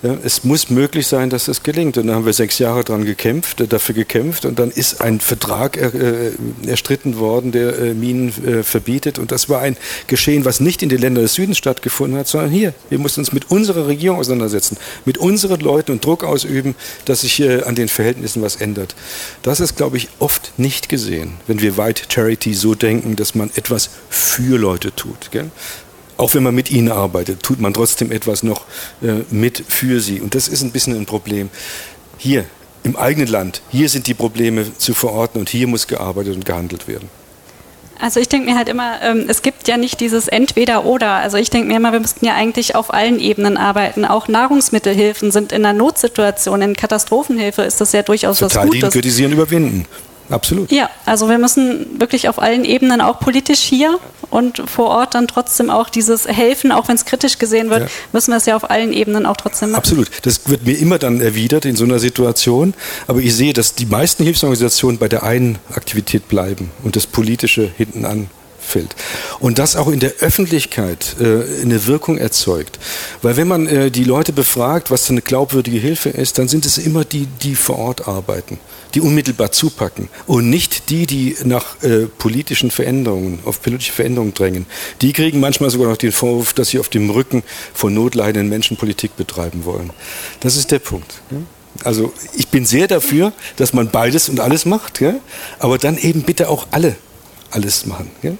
[0.03, 1.97] Ja, es muss möglich sein, dass das gelingt.
[1.97, 4.45] Und da haben wir sechs Jahre dran gekämpft, äh, dafür gekämpft.
[4.45, 6.31] Und dann ist ein Vertrag er, äh,
[6.67, 9.17] erstritten worden, der äh, Minen äh, verbietet.
[9.17, 12.51] Und das war ein Geschehen, was nicht in den Ländern des Südens stattgefunden hat, sondern
[12.51, 12.75] hier.
[12.89, 17.39] Wir mussten uns mit unserer Regierung auseinandersetzen, mit unseren Leuten und Druck ausüben, dass sich
[17.39, 18.95] äh, an den Verhältnissen was ändert.
[19.41, 23.49] Das ist, glaube ich, oft nicht gesehen, wenn wir White Charity so denken, dass man
[23.55, 25.31] etwas für Leute tut.
[25.31, 25.49] Gell?
[26.17, 28.65] Auch wenn man mit ihnen arbeitet, tut man trotzdem etwas noch
[29.01, 30.19] äh, mit für sie.
[30.19, 31.49] Und das ist ein bisschen ein Problem.
[32.17, 32.45] Hier
[32.83, 36.87] im eigenen Land, hier sind die Probleme zu verorten und hier muss gearbeitet und gehandelt
[36.87, 37.09] werden.
[37.99, 41.13] Also ich denke mir halt immer, ähm, es gibt ja nicht dieses Entweder-Oder.
[41.13, 44.05] Also ich denke mir immer, wir müssten ja eigentlich auf allen Ebenen arbeiten.
[44.05, 48.93] Auch Nahrungsmittelhilfen sind in einer Notsituation, in Katastrophenhilfe ist das ja durchaus Total was Gutes.
[48.93, 49.85] Kritisieren überwinden.
[50.29, 50.71] Absolut.
[50.71, 55.27] Ja, also wir müssen wirklich auf allen Ebenen, auch politisch hier und vor Ort dann
[55.27, 57.87] trotzdem auch dieses Helfen, auch wenn es kritisch gesehen wird, ja.
[58.11, 59.79] müssen wir es ja auf allen Ebenen auch trotzdem machen.
[59.79, 60.09] Absolut.
[60.23, 62.73] Das wird mir immer dann erwidert in so einer Situation.
[63.07, 67.69] Aber ich sehe, dass die meisten Hilfsorganisationen bei der einen Aktivität bleiben und das Politische
[67.77, 68.95] hinten an fällt.
[69.39, 72.79] Und das auch in der Öffentlichkeit äh, eine Wirkung erzeugt.
[73.21, 76.77] Weil wenn man äh, die Leute befragt, was eine glaubwürdige Hilfe ist, dann sind es
[76.77, 78.59] immer die, die vor Ort arbeiten,
[78.97, 84.65] die unmittelbar zupacken und nicht die, die nach äh, politischen Veränderungen, auf politische Veränderungen drängen.
[85.01, 87.43] Die kriegen manchmal sogar noch den Vorwurf, dass sie auf dem Rücken
[87.75, 89.91] von notleidenden Menschen Politik betreiben wollen.
[90.39, 91.21] Das ist der Punkt.
[91.29, 91.37] Ja?
[91.83, 95.13] Also ich bin sehr dafür, dass man beides und alles macht, ja?
[95.59, 96.95] aber dann eben bitte auch alle
[97.51, 98.09] alles machen.
[98.23, 98.31] Ja?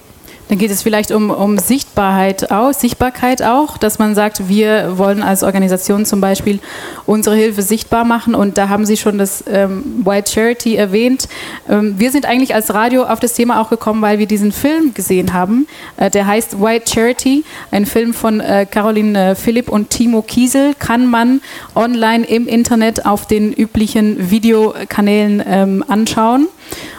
[0.50, 5.24] Dann geht es vielleicht um, um Sichtbarkeit auch, Sichtbarkeit auch, dass man sagt, wir wollen
[5.24, 6.60] als Organisation zum Beispiel
[7.06, 11.28] unsere Hilfe sichtbar machen und da haben Sie schon das ähm, White Charity erwähnt.
[11.70, 14.94] Ähm, wir sind eigentlich als Radio auf das Thema auch gekommen, weil wir diesen Film
[14.94, 15.68] gesehen haben.
[15.98, 21.08] Äh, der heißt White Charity, ein Film von äh, Caroline Philipp und Timo Kiesel, kann
[21.08, 21.42] man
[21.76, 26.48] online im Internet auf den üblichen Videokanälen ähm, anschauen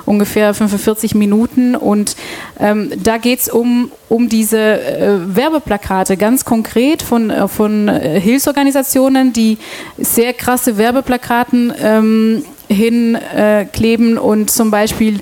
[0.08, 1.76] ungefähr 45 Minuten.
[1.76, 2.16] Und
[2.58, 8.20] ähm, da geht es um, um diese äh, Werbeplakate, ganz konkret von, äh, von äh,
[8.20, 9.58] Hilfsorganisationen, die
[9.96, 15.20] sehr krasse Werbeplakaten ähm, hinkleben äh, und zum Beispiel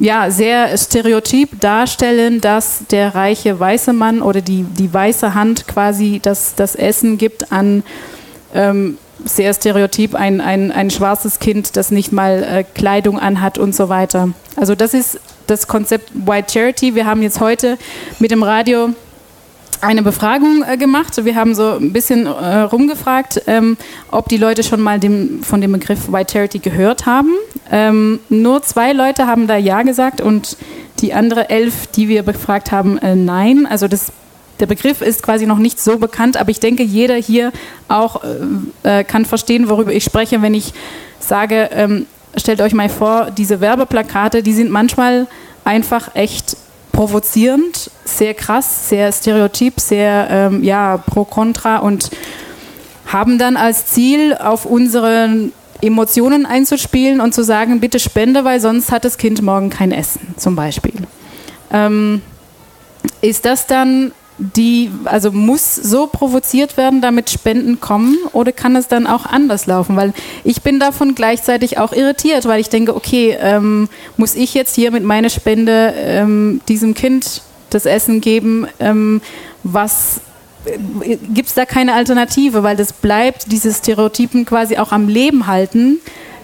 [0.00, 6.20] ja, sehr stereotyp darstellen, dass der reiche weiße Mann oder die, die weiße Hand quasi
[6.22, 7.82] das, das Essen gibt an
[8.54, 13.74] ähm, sehr stereotyp ein, ein, ein schwarzes Kind, das nicht mal äh, Kleidung anhat und
[13.74, 14.30] so weiter.
[14.56, 16.94] Also das ist das Konzept White Charity.
[16.94, 17.78] Wir haben jetzt heute
[18.18, 18.90] mit dem Radio
[19.80, 21.24] eine Befragung äh, gemacht.
[21.24, 23.76] Wir haben so ein bisschen äh, rumgefragt, ähm,
[24.10, 27.32] ob die Leute schon mal dem, von dem Begriff White Charity gehört haben.
[27.70, 30.56] Ähm, nur zwei Leute haben da Ja gesagt und
[31.00, 33.66] die andere elf, die wir befragt haben, äh, Nein.
[33.68, 34.12] Also das
[34.60, 37.52] der Begriff ist quasi noch nicht so bekannt, aber ich denke, jeder hier
[37.88, 38.22] auch
[38.84, 40.72] äh, äh, kann verstehen, worüber ich spreche, wenn ich
[41.20, 45.26] sage, ähm, stellt euch mal vor, diese Werbeplakate, die sind manchmal
[45.64, 46.56] einfach echt
[46.92, 52.10] provozierend, sehr krass, sehr stereotyp, sehr ähm, ja, pro contra und
[53.06, 58.90] haben dann als Ziel, auf unsere Emotionen einzuspielen und zu sagen, bitte spende, weil sonst
[58.90, 60.94] hat das Kind morgen kein Essen, zum Beispiel.
[61.72, 62.22] Ähm,
[63.20, 68.16] ist das dann die, also muss so provoziert werden, damit Spenden kommen?
[68.32, 69.96] Oder kann es dann auch anders laufen?
[69.96, 70.12] Weil
[70.44, 74.90] ich bin davon gleichzeitig auch irritiert, weil ich denke, okay, ähm, muss ich jetzt hier
[74.90, 79.20] mit meiner Spende ähm, diesem Kind das Essen geben, ähm,
[79.64, 80.20] was
[80.64, 85.46] äh, gibt es da keine Alternative, weil das bleibt, diese Stereotypen quasi auch am Leben
[85.46, 85.98] halten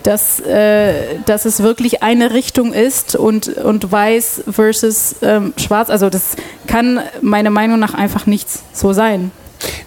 [0.04, 5.90] dass, äh, dass es wirklich eine Richtung ist und, und weiß versus ähm, schwarz.
[5.90, 6.36] Also das
[6.66, 9.32] kann meiner Meinung nach einfach nicht so sein.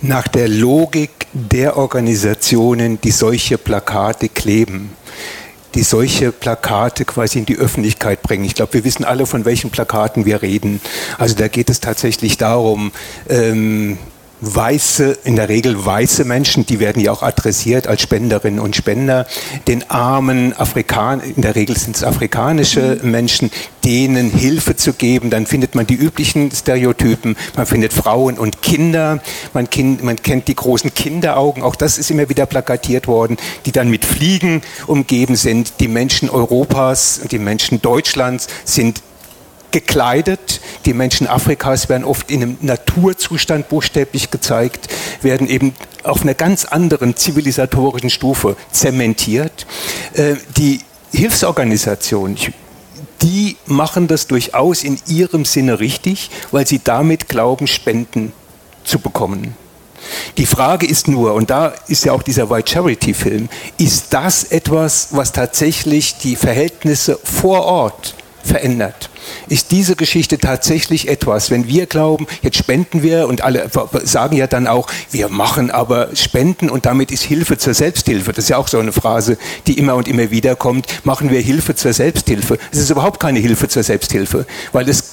[0.01, 4.91] Nach der Logik der Organisationen, die solche Plakate kleben,
[5.75, 8.43] die solche Plakate quasi in die Öffentlichkeit bringen.
[8.45, 10.81] Ich glaube, wir wissen alle, von welchen Plakaten wir reden.
[11.19, 12.91] Also da geht es tatsächlich darum,
[13.29, 13.99] ähm,
[14.41, 19.25] weiße, in der Regel weiße Menschen, die werden ja auch adressiert als Spenderinnen und Spender,
[19.67, 23.11] den armen Afrikanern, in der Regel sind es afrikanische mhm.
[23.11, 23.51] Menschen,
[23.83, 25.29] denen Hilfe zu geben.
[25.29, 29.21] Dann findet man die üblichen Stereotypen, man findet Frauen und Kinder,
[29.53, 33.71] man, kind, man kennt die großen Kinderaugen, auch das ist immer wieder plakatiert worden, die
[33.71, 35.79] dann mit Fliegen umgeben sind.
[35.79, 39.01] Die Menschen Europas und die Menschen Deutschlands sind
[39.79, 40.59] gekleidet.
[40.85, 44.87] Die Menschen Afrikas werden oft in einem Naturzustand buchstäblich gezeigt,
[45.21, 49.67] werden eben auf einer ganz anderen zivilisatorischen Stufe zementiert.
[50.13, 50.81] Äh, die
[51.13, 52.37] Hilfsorganisationen,
[53.21, 58.33] die machen das durchaus in ihrem Sinne richtig, weil sie damit glauben, Spenden
[58.83, 59.55] zu bekommen.
[60.37, 64.45] Die Frage ist nur, und da ist ja auch dieser White Charity Film, ist das
[64.45, 68.15] etwas, was tatsächlich die Verhältnisse vor Ort
[68.47, 69.09] verändert?
[69.49, 73.69] ist diese Geschichte tatsächlich etwas, wenn wir glauben, jetzt spenden wir und alle
[74.03, 78.33] sagen ja dann auch, wir machen aber Spenden und damit ist Hilfe zur Selbsthilfe.
[78.33, 81.05] Das ist ja auch so eine Phrase, die immer und immer wieder kommt.
[81.05, 82.57] Machen wir Hilfe zur Selbsthilfe.
[82.71, 85.03] Es ist überhaupt keine Hilfe zur Selbsthilfe, weil es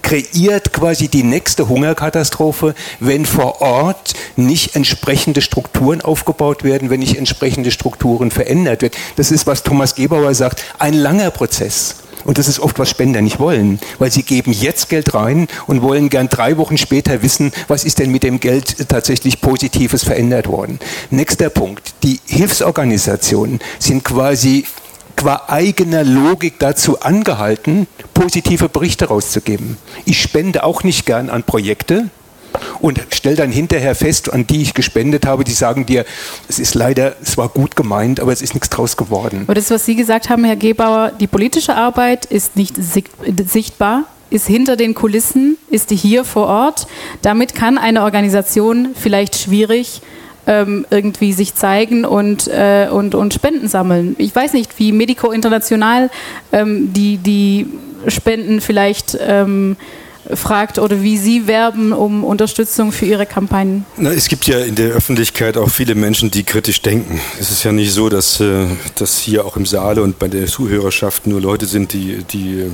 [0.00, 7.18] kreiert quasi die nächste Hungerkatastrophe, wenn vor Ort nicht entsprechende Strukturen aufgebaut werden, wenn nicht
[7.18, 8.94] entsprechende Strukturen verändert werden.
[9.16, 11.96] Das ist, was Thomas Gebauer sagt, ein langer Prozess.
[12.24, 15.82] Und das ist oft, was Spender nicht wollen, weil sie geben jetzt Geld rein und
[15.82, 20.48] wollen gern drei Wochen später wissen, was ist denn mit dem Geld tatsächlich Positives verändert
[20.48, 20.78] worden.
[21.10, 21.94] Nächster Punkt.
[22.02, 24.64] Die Hilfsorganisationen sind quasi
[25.16, 29.76] qua eigener Logik dazu angehalten, positive Berichte rauszugeben.
[30.06, 32.08] Ich spende auch nicht gern an Projekte,
[32.80, 36.04] und stell dann hinterher fest, an die ich gespendet habe, die sagen dir,
[36.48, 39.44] es ist leider, es war gut gemeint, aber es ist nichts draus geworden.
[39.46, 44.46] Aber das, was Sie gesagt haben, Herr Gebauer, die politische Arbeit ist nicht sichtbar, ist
[44.46, 46.86] hinter den Kulissen, ist die hier vor Ort.
[47.22, 50.02] Damit kann eine Organisation vielleicht schwierig
[50.46, 54.16] ähm, irgendwie sich zeigen und, äh, und, und Spenden sammeln.
[54.18, 56.10] Ich weiß nicht, wie Medico International
[56.52, 57.66] ähm, die, die
[58.08, 59.76] Spenden vielleicht ähm,
[60.34, 63.84] fragt oder wie Sie werben um Unterstützung für Ihre Kampagnen?
[63.96, 67.20] Na, es gibt ja in der Öffentlichkeit auch viele Menschen, die kritisch denken.
[67.38, 70.46] Es ist ja nicht so, dass, äh, dass hier auch im Saale und bei der
[70.46, 72.70] Zuhörerschaft nur Leute sind, die, die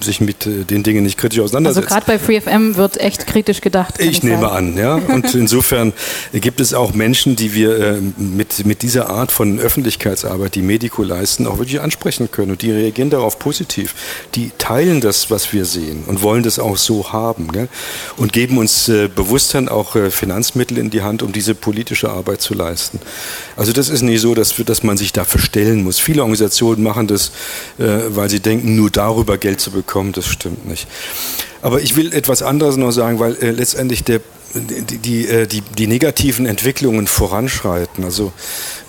[0.00, 1.92] sich mit äh, den Dingen nicht kritisch auseinandersetzen.
[1.92, 3.94] Also gerade bei FreeFM wird echt kritisch gedacht.
[3.98, 4.76] Ich nehme sagen.
[4.76, 4.94] an, ja.
[5.14, 5.92] Und insofern
[6.32, 11.02] gibt es auch Menschen, die wir äh, mit, mit dieser Art von Öffentlichkeitsarbeit, die Medico
[11.02, 12.52] leisten, auch wirklich ansprechen können.
[12.52, 13.94] Und die reagieren darauf positiv.
[14.34, 17.52] Die teilen das, was wir sehen und wollen das auch so haben.
[17.52, 17.68] Gell?
[18.16, 22.40] Und geben uns äh, bewusst dann auch Finanzmittel in die Hand, um diese politische Arbeit
[22.40, 23.00] zu leisten.
[23.56, 25.98] Also das ist nicht so, dass, dass man sich da verstellen muss.
[25.98, 27.32] Viele Organisationen machen das,
[27.76, 30.86] weil sie denken, nur darüber Geld zu bekommen, das stimmt nicht.
[31.62, 34.20] Aber ich will etwas anderes noch sagen, weil äh, letztendlich der,
[34.54, 38.04] die, die, äh, die, die, negativen Entwicklungen voranschreiten.
[38.04, 38.32] Also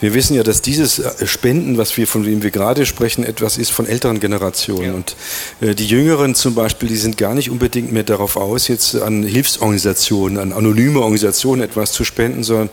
[0.01, 3.59] wir wissen ja, dass dieses äh, Spenden, was wir, von dem wir gerade sprechen, etwas
[3.59, 4.85] ist von älteren Generationen.
[4.85, 4.93] Ja.
[4.93, 5.15] Und
[5.61, 9.21] äh, die Jüngeren zum Beispiel, die sind gar nicht unbedingt mehr darauf aus, jetzt an
[9.21, 12.69] Hilfsorganisationen, an anonyme Organisationen etwas zu spenden, sondern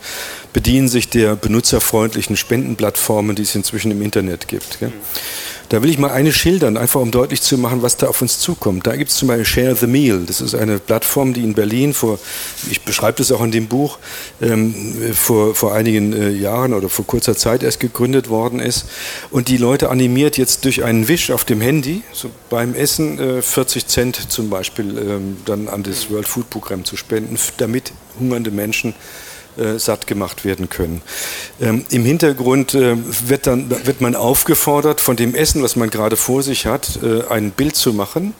[0.51, 4.81] bedienen sich der benutzerfreundlichen Spendenplattformen, die es inzwischen im Internet gibt.
[4.81, 4.93] Mhm.
[5.71, 8.39] Da will ich mal eine schildern, einfach um deutlich zu machen, was da auf uns
[8.39, 8.85] zukommt.
[8.85, 10.25] Da gibt es zum Beispiel Share the Meal.
[10.27, 12.19] Das ist eine Plattform, die in Berlin vor,
[12.69, 13.97] ich beschreibe das auch in dem Buch,
[14.41, 14.75] ähm,
[15.13, 18.85] vor, vor einigen äh, Jahren oder vor kurzer Zeit erst gegründet worden ist.
[19.29, 23.41] Und die Leute animiert jetzt durch einen Wisch auf dem Handy, so beim Essen äh,
[23.41, 28.51] 40 Cent zum Beispiel, ähm, dann an das World Food Programm zu spenden, damit hungernde
[28.51, 28.93] Menschen
[29.57, 31.01] äh, satt gemacht werden können.
[31.59, 32.95] Ähm, Im Hintergrund äh,
[33.27, 37.27] wird, dann, wird man aufgefordert, von dem Essen, was man gerade vor sich hat, äh,
[37.29, 38.33] ein Bild zu machen.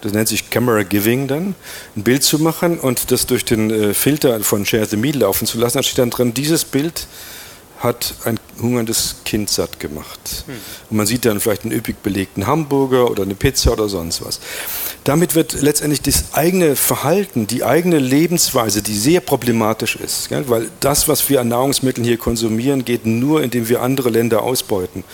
[0.00, 1.54] Das nennt sich Camera Giving dann,
[1.96, 5.46] ein Bild zu machen und das durch den äh, Filter von Share the Meal laufen
[5.46, 5.78] zu lassen.
[5.78, 7.06] Da steht dann drin, dieses Bild
[7.84, 10.44] hat ein hungerndes Kind satt gemacht.
[10.46, 10.54] Hm.
[10.90, 14.40] Und man sieht dann vielleicht einen üppig belegten Hamburger oder eine Pizza oder sonst was.
[15.04, 20.48] Damit wird letztendlich das eigene Verhalten, die eigene Lebensweise, die sehr problematisch ist, gell?
[20.48, 25.04] weil das, was wir an Nahrungsmitteln hier konsumieren, geht nur, indem wir andere Länder ausbeuten.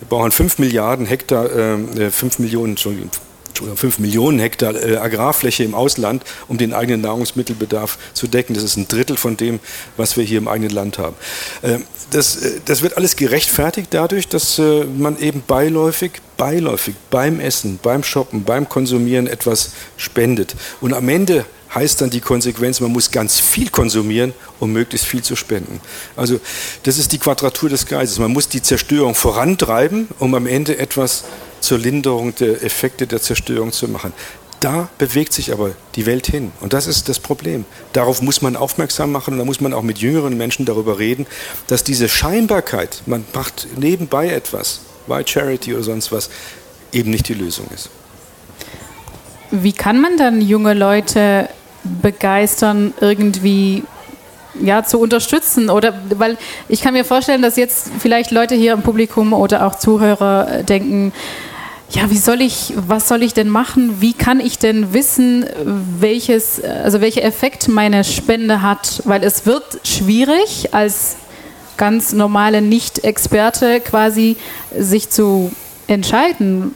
[0.00, 3.10] Wir brauchen 5 Milliarden Hektar, äh, 5 Millionen, Entschuldigung,
[3.58, 8.54] 5 Millionen Hektar äh, Agrarfläche im Ausland, um den eigenen Nahrungsmittelbedarf zu decken.
[8.54, 9.60] Das ist ein Drittel von dem,
[9.96, 11.16] was wir hier im eigenen Land haben.
[11.62, 11.78] Äh,
[12.10, 17.78] das, äh, das wird alles gerechtfertigt dadurch, dass äh, man eben beiläufig, beiläufig beim Essen,
[17.82, 20.54] beim Shoppen, beim Konsumieren etwas spendet.
[20.80, 25.22] Und am Ende heißt dann die Konsequenz, man muss ganz viel konsumieren, um möglichst viel
[25.22, 25.80] zu spenden.
[26.16, 26.40] Also
[26.82, 28.18] das ist die Quadratur des Kreises.
[28.18, 31.24] Man muss die Zerstörung vorantreiben, um am Ende etwas
[31.62, 34.12] zur Linderung der Effekte der Zerstörung zu machen.
[34.62, 36.52] da bewegt sich aber die Welt hin.
[36.60, 37.64] Und das ist das Problem.
[37.92, 41.26] Darauf muss man aufmerksam machen und da muss man auch mit jüngeren Menschen darüber reden,
[41.66, 46.30] dass diese Scheinbarkeit, man macht nebenbei etwas, by Charity oder sonst was,
[46.92, 47.90] eben nicht die Lösung ist.
[49.50, 51.48] Wie kann man dann junge Leute
[51.82, 53.82] begeistern, irgendwie
[54.60, 55.70] ja, zu unterstützen?
[55.70, 59.74] Oder weil ich kann mir vorstellen, dass jetzt vielleicht Leute hier im Publikum oder auch
[59.74, 61.12] Zuhörer denken,
[61.92, 64.00] ja, wie soll ich, was soll ich denn machen?
[64.00, 65.44] Wie kann ich denn wissen,
[65.98, 69.02] welches, also welcher Effekt meine Spende hat?
[69.04, 71.16] Weil es wird schwierig, als
[71.76, 74.36] ganz normale Nicht-Experte quasi
[74.76, 75.52] sich zu
[75.86, 76.74] entscheiden,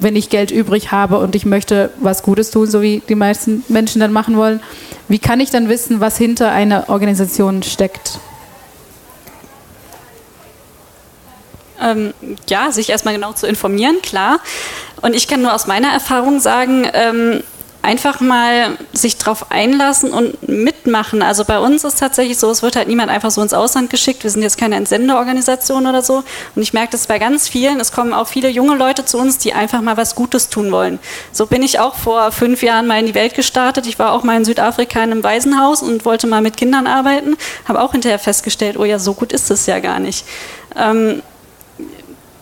[0.00, 3.64] wenn ich Geld übrig habe und ich möchte was Gutes tun, so wie die meisten
[3.68, 4.60] Menschen dann machen wollen.
[5.08, 8.18] Wie kann ich dann wissen, was hinter einer Organisation steckt?
[11.80, 12.14] Ähm,
[12.48, 14.40] ja, sich erstmal genau zu informieren, klar.
[15.02, 17.42] Und ich kann nur aus meiner Erfahrung sagen, ähm,
[17.82, 21.22] einfach mal sich drauf einlassen und mitmachen.
[21.22, 24.24] Also bei uns ist tatsächlich so, es wird halt niemand einfach so ins Ausland geschickt.
[24.24, 26.24] Wir sind jetzt keine Entsendeorganisation oder so.
[26.54, 27.80] Und ich merke das bei ganz vielen.
[27.80, 30.98] Es kommen auch viele junge Leute zu uns, die einfach mal was Gutes tun wollen.
[31.32, 33.86] So bin ich auch vor fünf Jahren mal in die Welt gestartet.
[33.86, 37.36] Ich war auch mal in Südafrika in einem Waisenhaus und wollte mal mit Kindern arbeiten.
[37.66, 40.26] Habe auch hinterher festgestellt, oh ja, so gut ist es ja gar nicht.
[40.76, 41.22] Ähm,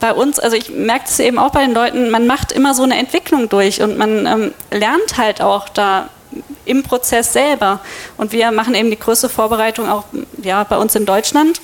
[0.00, 2.82] bei uns, also ich merke es eben auch bei den Leuten, man macht immer so
[2.82, 6.10] eine Entwicklung durch und man ähm, lernt halt auch da
[6.64, 7.80] im Prozess selber.
[8.16, 10.04] Und wir machen eben die größte Vorbereitung auch
[10.42, 11.60] ja, bei uns in Deutschland.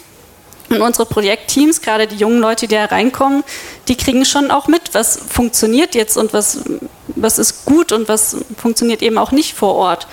[0.70, 3.44] Und unsere Projektteams, gerade die jungen Leute, die da reinkommen,
[3.88, 6.60] die kriegen schon auch mit, was funktioniert jetzt und was,
[7.08, 10.06] was ist gut und was funktioniert eben auch nicht vor Ort.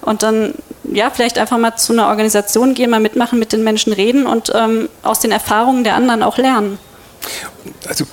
[0.00, 3.92] Und dann, ja, vielleicht einfach mal zu einer Organisation gehen, mal mitmachen, mit den Menschen
[3.92, 6.78] reden und ähm, aus den Erfahrungen der anderen auch lernen.
[7.86, 8.06] Also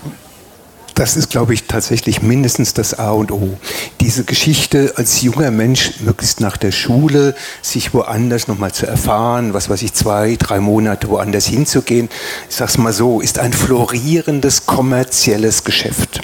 [0.97, 3.55] das ist, glaube ich, tatsächlich mindestens das A und O.
[4.01, 9.69] Diese Geschichte als junger Mensch möglichst nach der Schule sich woanders nochmal zu erfahren, was
[9.69, 12.09] weiß ich, zwei, drei Monate woanders hinzugehen,
[12.49, 16.21] ich sage es mal so, ist ein florierendes kommerzielles Geschäft.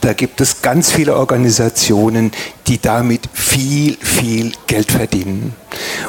[0.00, 2.32] Da gibt es ganz viele Organisationen,
[2.66, 5.54] die damit viel, viel Geld verdienen.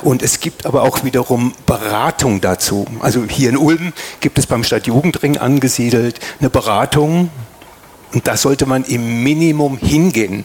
[0.02, 2.86] Und es gibt aber auch wiederum Beratung dazu.
[3.00, 7.30] Also hier in Ulm gibt es beim Stadtjugendring angesiedelt eine Beratung,
[8.14, 10.44] und da sollte man im Minimum hingehen.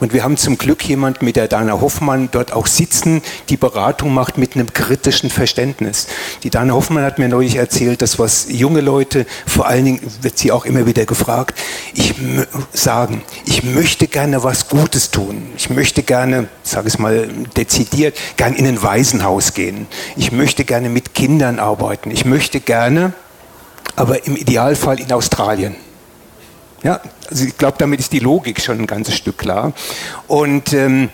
[0.00, 4.14] Und wir haben zum Glück jemanden mit der Dana Hoffmann dort auch sitzen, die Beratung
[4.14, 6.06] macht mit einem kritischen Verständnis.
[6.42, 10.38] Die Dana Hoffmann hat mir neulich erzählt, dass was junge Leute, vor allen Dingen wird
[10.38, 11.58] sie auch immer wieder gefragt,
[11.94, 12.14] ich
[12.72, 15.50] sagen, ich möchte gerne was Gutes tun.
[15.56, 19.86] Ich möchte gerne, sage es mal dezidiert, gerne in ein Waisenhaus gehen.
[20.16, 22.10] Ich möchte gerne mit Kindern arbeiten.
[22.10, 23.12] Ich möchte gerne,
[23.96, 25.76] aber im Idealfall in Australien.
[26.82, 29.72] Ja, also ich glaube, damit ist die Logik schon ein ganzes Stück klar.
[30.26, 31.10] Und ähm,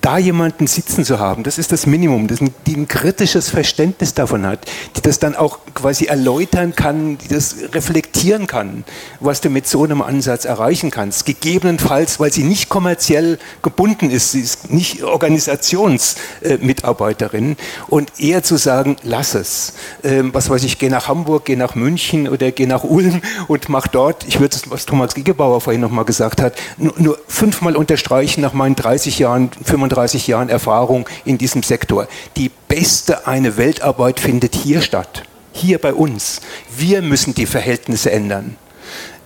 [0.00, 4.46] da jemanden sitzen zu haben, das ist das Minimum, das die ein kritisches Verständnis davon
[4.46, 8.84] hat, die das dann auch quasi erläutern kann, die das reflektieren kann,
[9.20, 11.24] was du mit so einem Ansatz erreichen kannst.
[11.26, 17.56] Gegebenenfalls, weil sie nicht kommerziell gebunden ist, sie ist nicht Organisationsmitarbeiterin
[17.88, 19.74] und eher zu sagen, lass es.
[20.02, 23.68] Ähm, was weiß ich, geh nach Hamburg, geh nach München oder geh nach Ulm und
[23.68, 27.76] mach dort, ich würde es, was Thomas Giegebauer vorhin nochmal gesagt hat, nur, nur fünfmal
[27.76, 29.79] unterstreichen nach meinen 30 Jahren, 35
[30.26, 32.06] Jahren Erfahrung in diesem Sektor.
[32.36, 35.22] Die beste eine Weltarbeit findet hier statt.
[35.52, 36.40] Hier bei uns.
[36.76, 38.56] Wir müssen die Verhältnisse ändern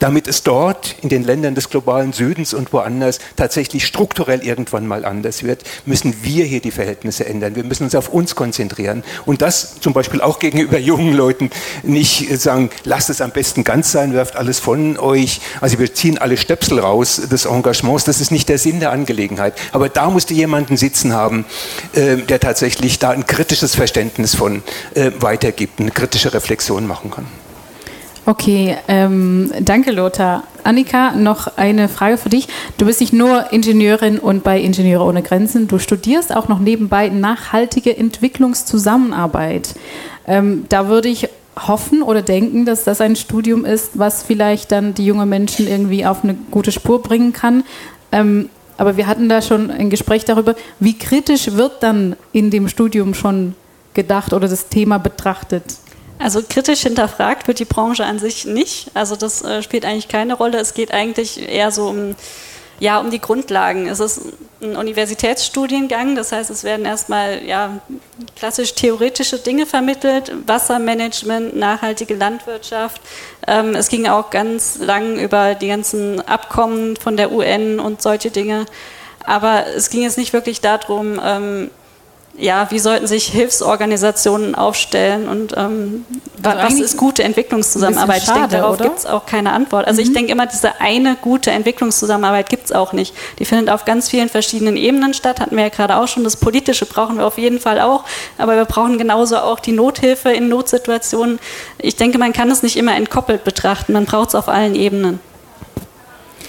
[0.04, 5.06] damit es dort in den Ländern des globalen Südens und woanders tatsächlich strukturell irgendwann mal
[5.06, 7.56] anders wird, müssen wir hier die Verhältnisse ändern.
[7.56, 11.48] Wir müssen uns auf uns konzentrieren und das zum Beispiel auch gegenüber jungen Leuten
[11.82, 15.40] nicht sagen, lasst es am besten ganz sein, werft alles von euch.
[15.62, 18.04] Also wir ziehen alle Stöpsel raus des Engagements.
[18.04, 19.54] Das ist nicht der Sinn der Angelegenheit.
[19.72, 21.46] Aber da musste jemanden sitzen haben,
[21.94, 24.62] äh, der tatsächlich da ein kritisches Verständnis von
[24.96, 27.26] äh, weitergibt, eine kritische Reflexion machen kann.
[28.26, 30.44] Okay, ähm, danke Lothar.
[30.62, 32.48] Annika, noch eine Frage für dich.
[32.78, 37.10] Du bist nicht nur Ingenieurin und bei Ingenieure ohne Grenzen, du studierst auch noch nebenbei
[37.10, 39.74] nachhaltige Entwicklungszusammenarbeit.
[40.26, 44.94] Ähm, da würde ich hoffen oder denken, dass das ein Studium ist, was vielleicht dann
[44.94, 47.62] die jungen Menschen irgendwie auf eine gute Spur bringen kann.
[48.10, 52.68] Ähm, aber wir hatten da schon ein Gespräch darüber, wie kritisch wird dann in dem
[52.68, 53.54] Studium schon
[53.92, 55.64] gedacht oder das Thema betrachtet?
[56.24, 58.90] Also kritisch hinterfragt wird die Branche an sich nicht.
[58.94, 60.56] Also das äh, spielt eigentlich keine Rolle.
[60.56, 62.16] Es geht eigentlich eher so um,
[62.80, 63.86] ja, um die Grundlagen.
[63.88, 64.22] Es ist
[64.62, 67.78] ein Universitätsstudiengang, das heißt, es werden erstmal ja,
[68.36, 73.02] klassisch theoretische Dinge vermittelt, Wassermanagement, nachhaltige Landwirtschaft.
[73.46, 78.30] Ähm, es ging auch ganz lang über die ganzen Abkommen von der UN und solche
[78.30, 78.64] Dinge.
[79.26, 81.70] Aber es ging jetzt nicht wirklich darum, ähm,
[82.36, 86.04] ja, wie sollten sich Hilfsorganisationen aufstellen und ähm,
[86.42, 88.22] also was ist gute Entwicklungszusammenarbeit?
[88.22, 89.86] Schade, ich denke, darauf gibt es auch keine Antwort.
[89.86, 90.08] Also mhm.
[90.08, 93.14] ich denke immer, diese eine gute Entwicklungszusammenarbeit gibt es auch nicht.
[93.38, 96.24] Die findet auf ganz vielen verschiedenen Ebenen statt, hatten wir ja gerade auch schon.
[96.24, 98.04] Das Politische brauchen wir auf jeden Fall auch,
[98.36, 101.38] aber wir brauchen genauso auch die Nothilfe in Notsituationen.
[101.78, 105.20] Ich denke, man kann es nicht immer entkoppelt betrachten, man braucht es auf allen Ebenen.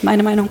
[0.01, 0.49] Meine Meinung.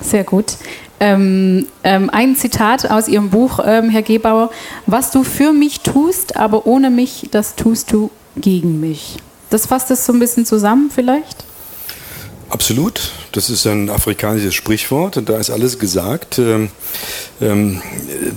[0.00, 0.56] Sehr gut.
[1.00, 4.50] Ähm, ähm, ein Zitat aus Ihrem Buch, ähm, Herr Gebauer.
[4.86, 9.16] Was du für mich tust, aber ohne mich, das tust du gegen mich.
[9.50, 11.44] Das fasst es so ein bisschen zusammen vielleicht?
[12.48, 13.10] Absolut.
[13.32, 16.38] Das ist ein afrikanisches Sprichwort und da ist alles gesagt.
[16.38, 16.70] Ähm,
[17.40, 17.82] ähm,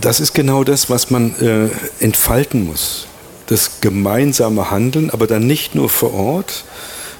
[0.01, 1.69] das ist genau das, was man äh,
[2.03, 3.07] entfalten muss.
[3.47, 6.63] Das gemeinsame Handeln, aber dann nicht nur vor Ort,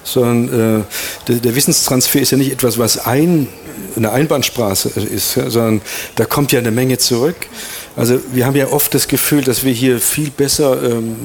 [0.07, 0.83] sondern äh,
[1.27, 3.47] der, der, Wissenstransfer ist ja nicht etwas, was ein,
[3.95, 5.81] eine Einbahnstraße ist, ja, sondern
[6.15, 7.35] da kommt ja eine Menge zurück.
[7.95, 11.15] Also wir haben ja oft das Gefühl, dass wir hier viel besser ähm,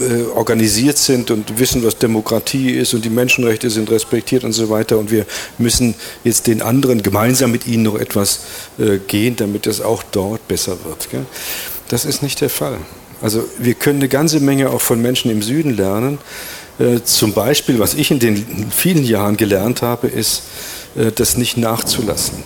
[0.00, 4.70] äh, organisiert sind und wissen, was Demokratie ist und die Menschenrechte sind respektiert und so
[4.70, 4.98] weiter.
[4.98, 5.26] Und wir
[5.58, 8.40] müssen jetzt den anderen gemeinsam mit ihnen noch etwas
[8.78, 11.10] äh, gehen, damit es auch dort besser wird.
[11.10, 11.26] Gell?
[11.88, 12.78] Das ist nicht der Fall.
[13.20, 16.18] Also wir können eine ganze Menge auch von Menschen im Süden lernen.
[16.78, 20.42] Äh, zum Beispiel, was ich in den vielen Jahren gelernt habe, ist,
[20.96, 22.42] äh, das nicht nachzulassen.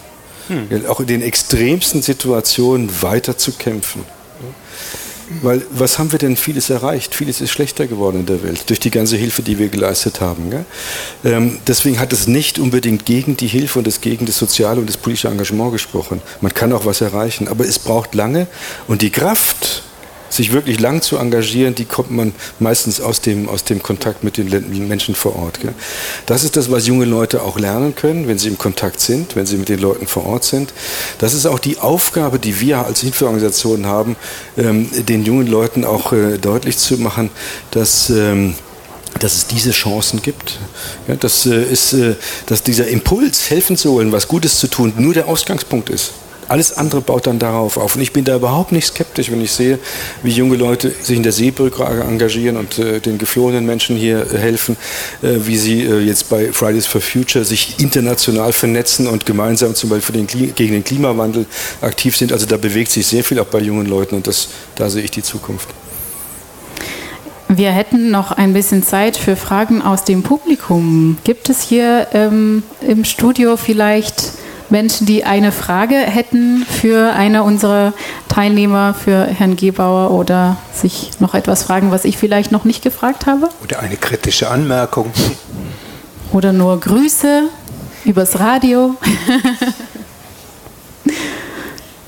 [0.48, 0.86] Hm.
[0.86, 4.04] Auch in den extremsten Situationen weiter zu kämpfen.
[5.42, 7.14] Weil was haben wir denn vieles erreicht?
[7.14, 10.64] Vieles ist schlechter geworden in der Welt durch die ganze Hilfe, die wir geleistet haben.
[11.24, 14.88] Ähm, deswegen hat es nicht unbedingt gegen die Hilfe und das gegen das soziale und
[14.88, 16.22] das politische Engagement gesprochen.
[16.40, 18.46] Man kann auch was erreichen, aber es braucht lange
[18.86, 19.82] und die Kraft,
[20.28, 24.36] sich wirklich lang zu engagieren, die kommt man meistens aus dem, aus dem Kontakt mit
[24.36, 25.60] den Menschen vor Ort.
[25.60, 25.74] Gell?
[26.26, 29.46] Das ist das, was junge Leute auch lernen können, wenn sie im Kontakt sind, wenn
[29.46, 30.72] sie mit den Leuten vor Ort sind.
[31.18, 34.16] Das ist auch die Aufgabe, die wir als Hilfeorganisation haben,
[34.56, 37.30] ähm, den jungen Leuten auch äh, deutlich zu machen,
[37.70, 38.54] dass ähm,
[39.18, 40.58] dass es diese Chancen gibt.
[41.08, 42.14] Ja, dass, äh, ist, äh,
[42.46, 46.12] dass dieser Impuls, helfen zu wollen, was Gutes zu tun, nur der Ausgangspunkt ist.
[46.48, 47.96] Alles andere baut dann darauf auf.
[47.96, 49.78] Und ich bin da überhaupt nicht skeptisch, wenn ich sehe,
[50.22, 54.38] wie junge Leute sich in der Seebrücke engagieren und äh, den geflohenen Menschen hier äh,
[54.38, 54.76] helfen,
[55.22, 59.90] äh, wie sie äh, jetzt bei Fridays for Future sich international vernetzen und gemeinsam zum
[59.90, 61.46] Beispiel den gegen den Klimawandel
[61.80, 62.32] aktiv sind.
[62.32, 65.10] Also da bewegt sich sehr viel auch bei jungen Leuten und das, da sehe ich
[65.10, 65.68] die Zukunft.
[67.50, 71.16] Wir hätten noch ein bisschen Zeit für Fragen aus dem Publikum.
[71.24, 74.32] Gibt es hier ähm, im Studio vielleicht
[74.70, 77.92] Menschen, die eine Frage hätten für eine unserer
[78.28, 83.26] Teilnehmer, für Herrn Gebauer oder sich noch etwas fragen, was ich vielleicht noch nicht gefragt
[83.26, 83.48] habe?
[83.62, 85.10] Oder eine kritische Anmerkung.
[86.32, 87.44] Oder nur Grüße
[88.04, 88.96] übers Radio.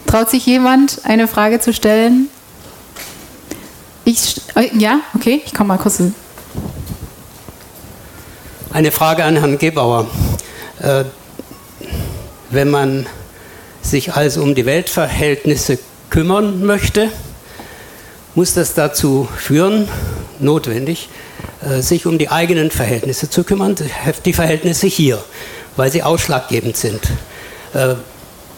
[0.06, 2.28] Traut sich jemand, eine Frage zu stellen?
[4.04, 6.02] Ich, äh, ja, okay, ich komme mal kurz.
[8.72, 10.06] Eine Frage an Herrn Gebauer.
[12.50, 13.06] Wenn man
[13.80, 15.78] sich also um die Weltverhältnisse
[16.10, 17.08] kümmern möchte,
[18.34, 19.88] muss das dazu führen,
[20.40, 21.08] notwendig,
[21.64, 23.76] äh, sich um die eigenen Verhältnisse zu kümmern,
[24.24, 25.22] die Verhältnisse hier,
[25.76, 27.00] weil sie ausschlaggebend sind.
[27.72, 27.94] Äh,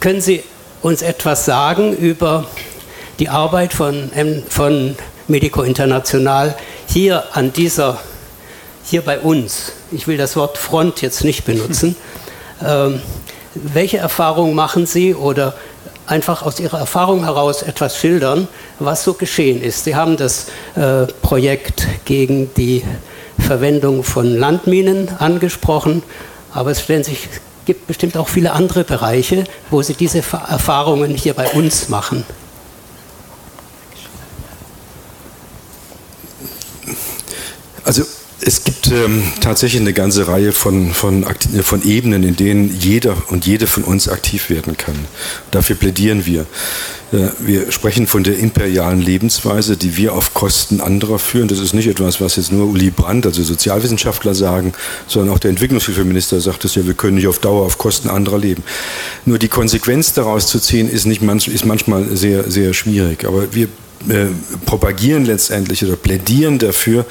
[0.00, 0.42] können Sie
[0.80, 2.46] uns etwas sagen über
[3.18, 4.10] die Arbeit von,
[4.48, 4.96] von
[5.28, 6.56] Medico International
[6.88, 8.00] hier an dieser,
[8.84, 9.72] hier bei uns?
[9.92, 11.94] Ich will das Wort Front jetzt nicht benutzen.
[13.54, 15.54] Welche Erfahrungen machen Sie oder
[16.06, 18.48] einfach aus Ihrer Erfahrung heraus etwas schildern,
[18.78, 19.84] was so geschehen ist?
[19.84, 22.82] Sie haben das äh, Projekt gegen die
[23.38, 26.02] Verwendung von Landminen angesprochen,
[26.52, 27.28] aber es stellen sich,
[27.66, 32.24] gibt bestimmt auch viele andere Bereiche, wo Sie diese Erfahrungen hier bei uns machen.
[37.84, 38.04] Also
[38.44, 41.24] es gibt ähm, tatsächlich eine ganze Reihe von, von,
[41.62, 44.96] von Ebenen, in denen jeder und jede von uns aktiv werden kann.
[45.50, 46.46] Dafür plädieren wir.
[47.12, 51.48] Äh, wir sprechen von der imperialen Lebensweise, die wir auf Kosten anderer führen.
[51.48, 54.72] Das ist nicht etwas, was jetzt nur Uli Brandt, also Sozialwissenschaftler, sagen,
[55.06, 58.38] sondern auch der Entwicklungshilfeminister sagt es ja, wir können nicht auf Dauer auf Kosten anderer
[58.38, 58.64] leben.
[59.24, 63.24] Nur die Konsequenz daraus zu ziehen, ist, nicht manch, ist manchmal sehr, sehr schwierig.
[63.24, 63.68] Aber wir
[64.08, 64.26] äh,
[64.66, 67.06] propagieren letztendlich oder plädieren dafür,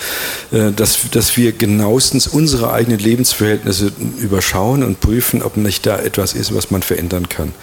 [0.51, 6.33] äh, dass, dass wir genauestens unsere eigenen Lebensverhältnisse überschauen und prüfen, ob nicht da etwas
[6.33, 7.53] ist, was man verändern kann.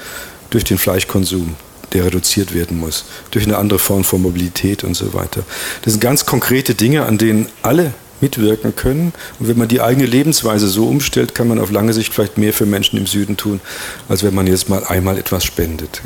[0.50, 1.56] Durch den Fleischkonsum,
[1.92, 5.42] der reduziert werden muss, durch eine andere Form von Mobilität und so weiter.
[5.82, 9.12] Das sind ganz konkrete Dinge, an denen alle mitwirken können.
[9.38, 12.52] Und wenn man die eigene Lebensweise so umstellt, kann man auf lange Sicht vielleicht mehr
[12.52, 13.60] für Menschen im Süden tun,
[14.08, 16.02] als wenn man jetzt mal einmal etwas spendet.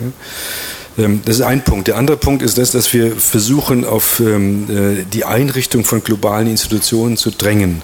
[0.99, 1.88] Ähm, das ist ein Punkt.
[1.88, 6.49] Der andere Punkt ist das, dass wir versuchen, auf ähm, äh, die Einrichtung von globalen
[6.49, 7.82] Institutionen zu drängen.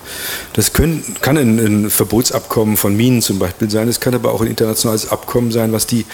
[0.52, 4.48] Das können, kann ein, Verbotsabkommen von Minen zum Beispiel sein, es kann aber auch ein
[4.48, 6.04] internationales Abkommen sein, was die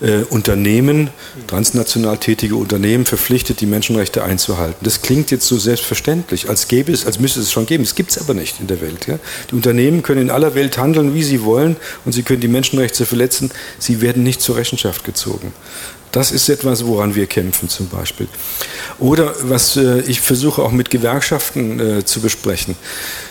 [0.00, 1.10] äh, Unternehmen,
[1.46, 4.76] transnational tätige Unternehmen, verpflichtet, die Menschenrechte einzuhalten.
[4.82, 7.84] Das klingt jetzt so selbstverständlich, als gäbe es, als müsste es schon geben.
[7.84, 9.06] Es gibt es aber nicht in der Welt.
[9.06, 9.18] Ja?
[9.50, 13.06] Die Unternehmen können in aller Welt handeln, wie sie wollen, und sie können die Menschenrechte
[13.06, 13.50] verletzen.
[13.78, 15.52] Sie werden nicht zur Rechenschaft gezogen.
[16.14, 18.28] Das ist etwas, woran wir kämpfen zum Beispiel.
[19.00, 22.76] Oder was äh, ich versuche auch mit Gewerkschaften äh, zu besprechen.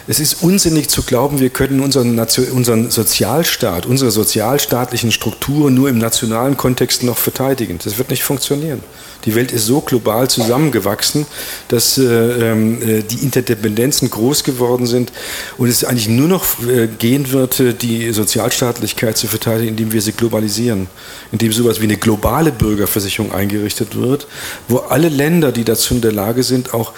[0.05, 5.97] Es ist unsinnig zu glauben, wir können unseren, unseren Sozialstaat, unsere sozialstaatlichen Strukturen nur im
[5.97, 7.79] nationalen Kontext noch verteidigen.
[7.81, 8.83] Das wird nicht funktionieren.
[9.25, 11.25] Die Welt ist so global zusammengewachsen,
[11.69, 15.13] dass äh, ähm, äh, die Interdependenzen groß geworden sind
[15.57, 20.11] und es eigentlich nur noch äh, gehen wird, die Sozialstaatlichkeit zu verteidigen, indem wir sie
[20.11, 20.87] globalisieren,
[21.31, 24.27] indem sowas wie eine globale Bürgerversicherung eingerichtet wird,
[24.67, 26.93] wo alle Länder, die dazu in der Lage sind, auch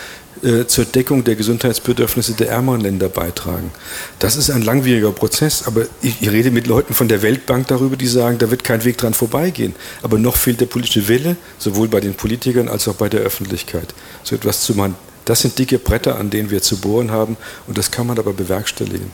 [0.46, 3.72] äh, zur Deckung der Gesundheitsbedürfnisse der ärmeren Länder beitragen.
[4.20, 7.98] Das ist ein langwieriger Prozess, aber ich, ich, rede mit Leuten von der Weltbank darüber,
[7.98, 9.74] die sagen, da wird kein Weg dran vorbeigehen.
[10.04, 13.96] Aber noch fehlt der politische Wille, sowohl bei den Politikern als auch bei der Öffentlichkeit,
[14.24, 14.96] so etwas zu machen.
[15.26, 18.34] Das sind dicke Bretter, an denen wir zu bohren haben und das kann man aber
[18.34, 19.12] bewerkstelligen.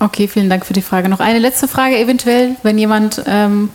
[0.00, 1.08] Okay, vielen Dank für die Frage.
[1.08, 3.68] Noch eine letzte Frage eventuell, wenn jemand ähm,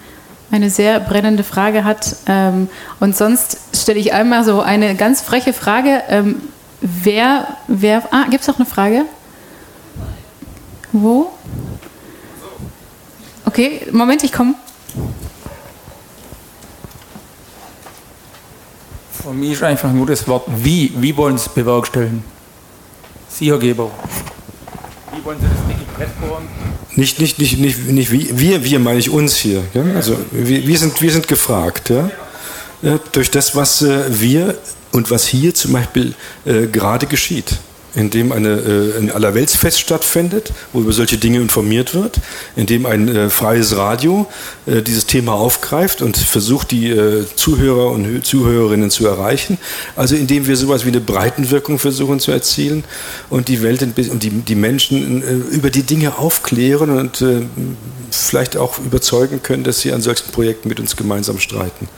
[0.51, 2.15] eine sehr brennende Frage hat.
[2.27, 2.69] Ähm,
[2.99, 6.03] und sonst stelle ich einmal so eine ganz freche Frage.
[6.09, 6.41] Ähm,
[6.81, 9.05] wer, wer, ah, gibt es noch eine Frage?
[10.91, 11.31] Wo?
[13.45, 14.55] Okay, Moment, ich komme.
[19.11, 20.93] Für mich ist einfach nur das Wort wie.
[20.95, 22.23] Wie wollen Sie es bewerkstelligen?
[23.27, 23.91] Sie, Herr Geber.
[25.13, 26.47] Wie wollen Sie das dicke Brett bohren?
[26.97, 29.63] Nicht, nicht, nicht, nicht, nicht wir, wir meine ich uns hier.
[29.73, 29.83] Ja?
[29.95, 31.89] Also wir, wir, sind, wir sind gefragt.
[32.81, 34.55] Ja, durch das, was äh, wir
[34.91, 36.13] und was hier zum Beispiel
[36.45, 37.57] äh, gerade geschieht
[37.97, 42.19] in dem eine, äh, ein Allerweltsfest stattfindet, wo über solche Dinge informiert wird,
[42.55, 44.27] in dem ein äh, freies Radio
[44.67, 49.57] äh, dieses Thema aufgreift und versucht, die äh, Zuhörer und Zuhörerinnen zu erreichen.
[49.95, 52.83] Also indem wir sowas wie eine Breitenwirkung versuchen zu erzielen
[53.31, 57.41] und die Welt und die, die Menschen äh, über die Dinge aufklären und äh,
[58.11, 61.89] vielleicht auch überzeugen können, dass sie an solchen Projekten mit uns gemeinsam streiten.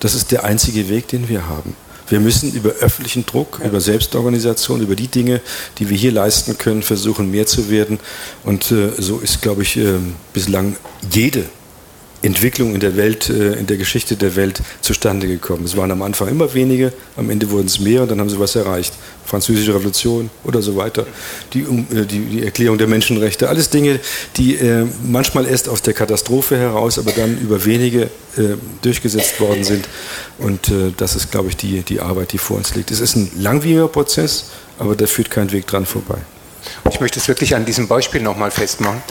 [0.00, 1.76] Das ist der einzige Weg, den wir haben.
[2.08, 5.40] Wir müssen über öffentlichen Druck, über Selbstorganisation, über die Dinge,
[5.78, 7.98] die wir hier leisten können, versuchen, mehr zu werden.
[8.42, 9.94] Und äh, so ist, glaube ich, äh,
[10.32, 10.76] bislang
[11.10, 11.44] jede
[12.24, 15.64] Entwicklung in der Welt, äh, in der Geschichte der Welt zustande gekommen.
[15.64, 18.40] Es waren am Anfang immer wenige, am Ende wurden es mehr und dann haben sie
[18.40, 18.94] was erreicht.
[19.26, 21.06] Französische Revolution oder so weiter.
[21.52, 24.00] Die, äh, die, die Erklärung der Menschenrechte, alles Dinge,
[24.36, 28.10] die äh, manchmal erst aus der Katastrophe heraus, aber dann über wenige
[28.82, 29.88] durchgesetzt worden sind.
[30.38, 32.90] Und das ist, glaube ich, die, die Arbeit, die vor uns liegt.
[32.90, 34.46] Es ist ein langwieriger Prozess,
[34.76, 36.18] aber da führt kein Weg dran vorbei.
[36.90, 39.02] Ich möchte es wirklich an diesem Beispiel nochmal festmachen.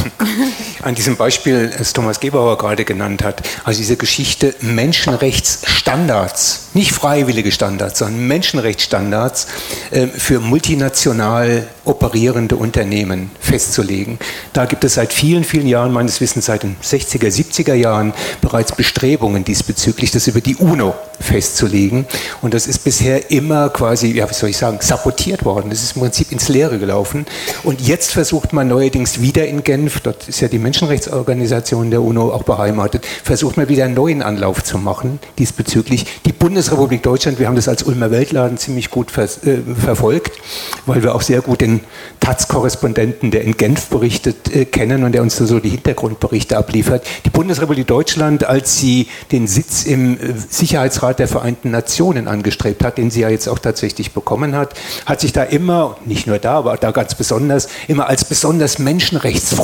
[0.82, 3.42] an diesem Beispiel, das Thomas Gebauer gerade genannt hat.
[3.64, 9.46] Also diese Geschichte Menschenrechtsstandards, nicht freiwillige Standards, sondern Menschenrechtsstandards
[9.90, 14.18] äh, für multinational operierende Unternehmen festzulegen.
[14.52, 18.72] Da gibt es seit vielen, vielen Jahren, meines Wissens seit den 60er, 70er Jahren, bereits
[18.72, 22.06] Bestrebungen diesbezüglich, das über die UNO festzulegen.
[22.40, 25.70] Und das ist bisher immer quasi, ja, wie soll ich sagen, sabotiert worden.
[25.70, 27.26] Das ist im Prinzip ins Leere gelaufen.
[27.62, 32.32] Und jetzt versucht man neuerdings wieder in Genf, dort ist ja die Menschenrechtsorganisation der UNO
[32.32, 36.06] auch beheimatet, versucht man wieder einen neuen Anlauf zu machen diesbezüglich.
[36.26, 40.32] Die Bundesrepublik Deutschland, wir haben das als Ulmer Weltladen ziemlich gut ver äh, verfolgt,
[40.86, 41.80] weil wir auch sehr gut den
[42.20, 47.06] Taz-Korrespondenten, der in Genf berichtet, äh, kennen und der uns so die Hintergrundberichte abliefert.
[47.24, 52.98] Die Bundesrepublik Deutschland, als sie den Sitz im äh, Sicherheitsrat der Vereinten Nationen angestrebt hat,
[52.98, 54.74] den sie ja jetzt auch tatsächlich bekommen hat,
[55.06, 59.61] hat sich da immer, nicht nur da, aber da ganz besonders, immer als besonders menschenrechtsfreundlich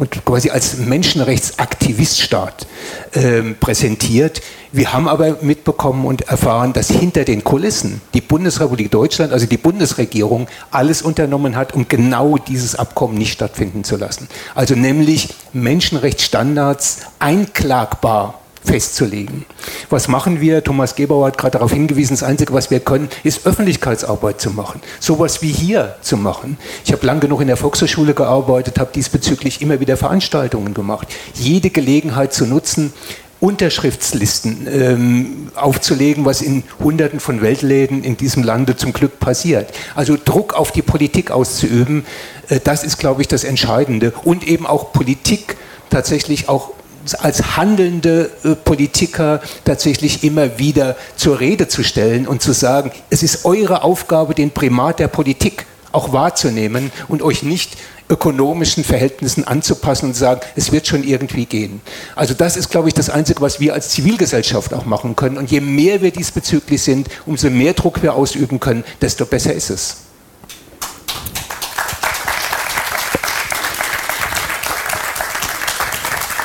[0.00, 2.66] und quasi als Menschenrechtsaktiviststaat
[3.12, 4.40] äh, präsentiert.
[4.72, 9.58] Wir haben aber mitbekommen und erfahren, dass hinter den Kulissen die Bundesrepublik Deutschland, also die
[9.58, 14.28] Bundesregierung, alles unternommen hat, um genau dieses Abkommen nicht stattfinden zu lassen.
[14.54, 19.46] Also nämlich Menschenrechtsstandards einklagbar festzulegen.
[19.88, 20.62] Was machen wir?
[20.62, 24.80] Thomas Gebauer hat gerade darauf hingewiesen, das Einzige, was wir können, ist Öffentlichkeitsarbeit zu machen.
[25.00, 26.58] Sowas wie hier zu machen.
[26.84, 31.08] Ich habe lang genug in der Volkshochschule gearbeitet, habe diesbezüglich immer wieder Veranstaltungen gemacht.
[31.34, 32.92] Jede Gelegenheit zu nutzen,
[33.40, 39.72] Unterschriftslisten ähm, aufzulegen, was in Hunderten von Weltläden in diesem Lande zum Glück passiert.
[39.94, 42.04] Also Druck auf die Politik auszuüben,
[42.50, 44.12] äh, das ist, glaube ich, das Entscheidende.
[44.24, 45.56] Und eben auch Politik
[45.88, 46.72] tatsächlich auch
[47.14, 53.22] als handelnde äh, Politiker tatsächlich immer wieder zur Rede zu stellen und zu sagen, es
[53.22, 57.76] ist eure Aufgabe, den Primat der Politik auch wahrzunehmen und euch nicht
[58.08, 61.80] ökonomischen Verhältnissen anzupassen und sagen, es wird schon irgendwie gehen.
[62.16, 65.38] Also das ist, glaube ich, das Einzige, was wir als Zivilgesellschaft auch machen können.
[65.38, 69.70] Und je mehr wir diesbezüglich sind, umso mehr Druck wir ausüben können, desto besser ist
[69.70, 69.96] es.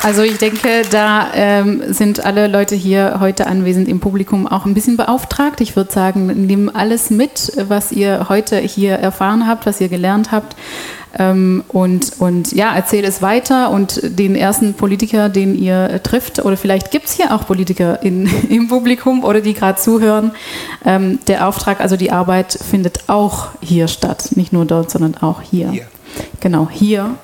[0.05, 4.75] Also ich denke, da ähm, sind alle Leute hier heute anwesend im Publikum auch ein
[4.75, 5.61] bisschen beauftragt.
[5.61, 10.31] Ich würde sagen, nimm alles mit, was ihr heute hier erfahren habt, was ihr gelernt
[10.31, 10.55] habt.
[11.17, 16.55] Ähm, und, und ja, erzähl es weiter und den ersten Politiker, den ihr trifft, oder
[16.55, 20.33] vielleicht gibt es hier auch Politiker in, im Publikum oder die gerade zuhören,
[20.85, 24.33] ähm, der Auftrag, also die Arbeit findet auch hier statt.
[24.35, 25.71] Nicht nur dort, sondern auch hier.
[25.71, 25.87] hier.
[26.41, 27.15] Genau, hier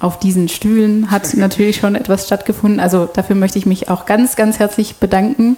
[0.00, 2.80] auf diesen Stühlen hat natürlich schon etwas stattgefunden.
[2.80, 5.56] Also dafür möchte ich mich auch ganz, ganz herzlich bedanken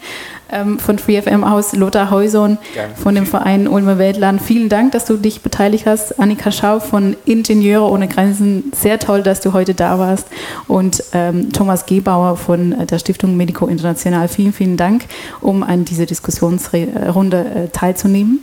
[0.53, 2.59] ähm, von FreeFM aus Lothar Heuson
[2.97, 4.41] von dem Verein Ulmer Weltland.
[4.43, 6.19] Vielen Dank, dass du dich beteiligt hast.
[6.19, 8.73] Annika Schau von Ingenieure ohne Grenzen.
[8.75, 10.29] Sehr toll, dass du heute da warst.
[10.69, 14.29] Und ähm, Thomas Gebauer von der Stiftung Medico International.
[14.29, 15.05] Vielen, vielen Dank,
[15.41, 18.41] um an dieser Diskussionsrunde äh, teilzunehmen.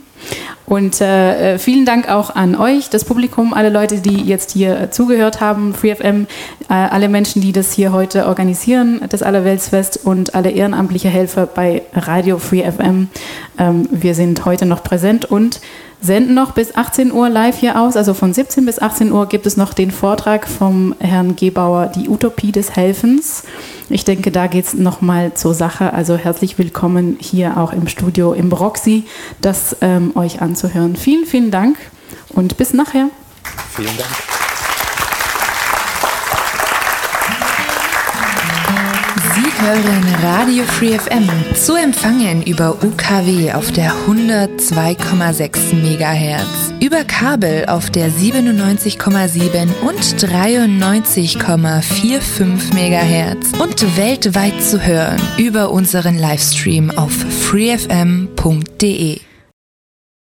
[0.66, 4.90] Und äh, vielen Dank auch an euch, das Publikum, alle Leute, die jetzt hier äh,
[4.90, 6.26] zugehört haben, FreeFM,
[6.68, 11.82] äh, alle Menschen, die das hier heute organisieren, das Allerweltsfest und alle ehrenamtliche Helfer bei
[12.06, 13.08] Radio FreeFM.
[13.58, 15.60] Ähm, wir sind heute noch präsent und
[16.00, 17.96] senden noch bis 18 Uhr live hier aus.
[17.96, 22.08] Also von 17 bis 18 Uhr gibt es noch den Vortrag vom Herrn Gebauer, die
[22.08, 23.44] Utopie des Helfens.
[23.88, 25.92] Ich denke, da geht es nochmal zur Sache.
[25.92, 29.04] Also herzlich willkommen hier auch im Studio im Broxy,
[29.40, 30.96] das ähm, euch anzuhören.
[30.96, 31.76] Vielen, vielen Dank
[32.30, 33.08] und bis nachher.
[33.74, 34.49] Vielen Dank.
[39.60, 47.90] Hören Radio Free FM zu empfangen über UKW auf der 102,6 MHz, über Kabel auf
[47.90, 59.20] der 97,7 und 93,45 MHz und weltweit zu hören über unseren Livestream auf freefm.de.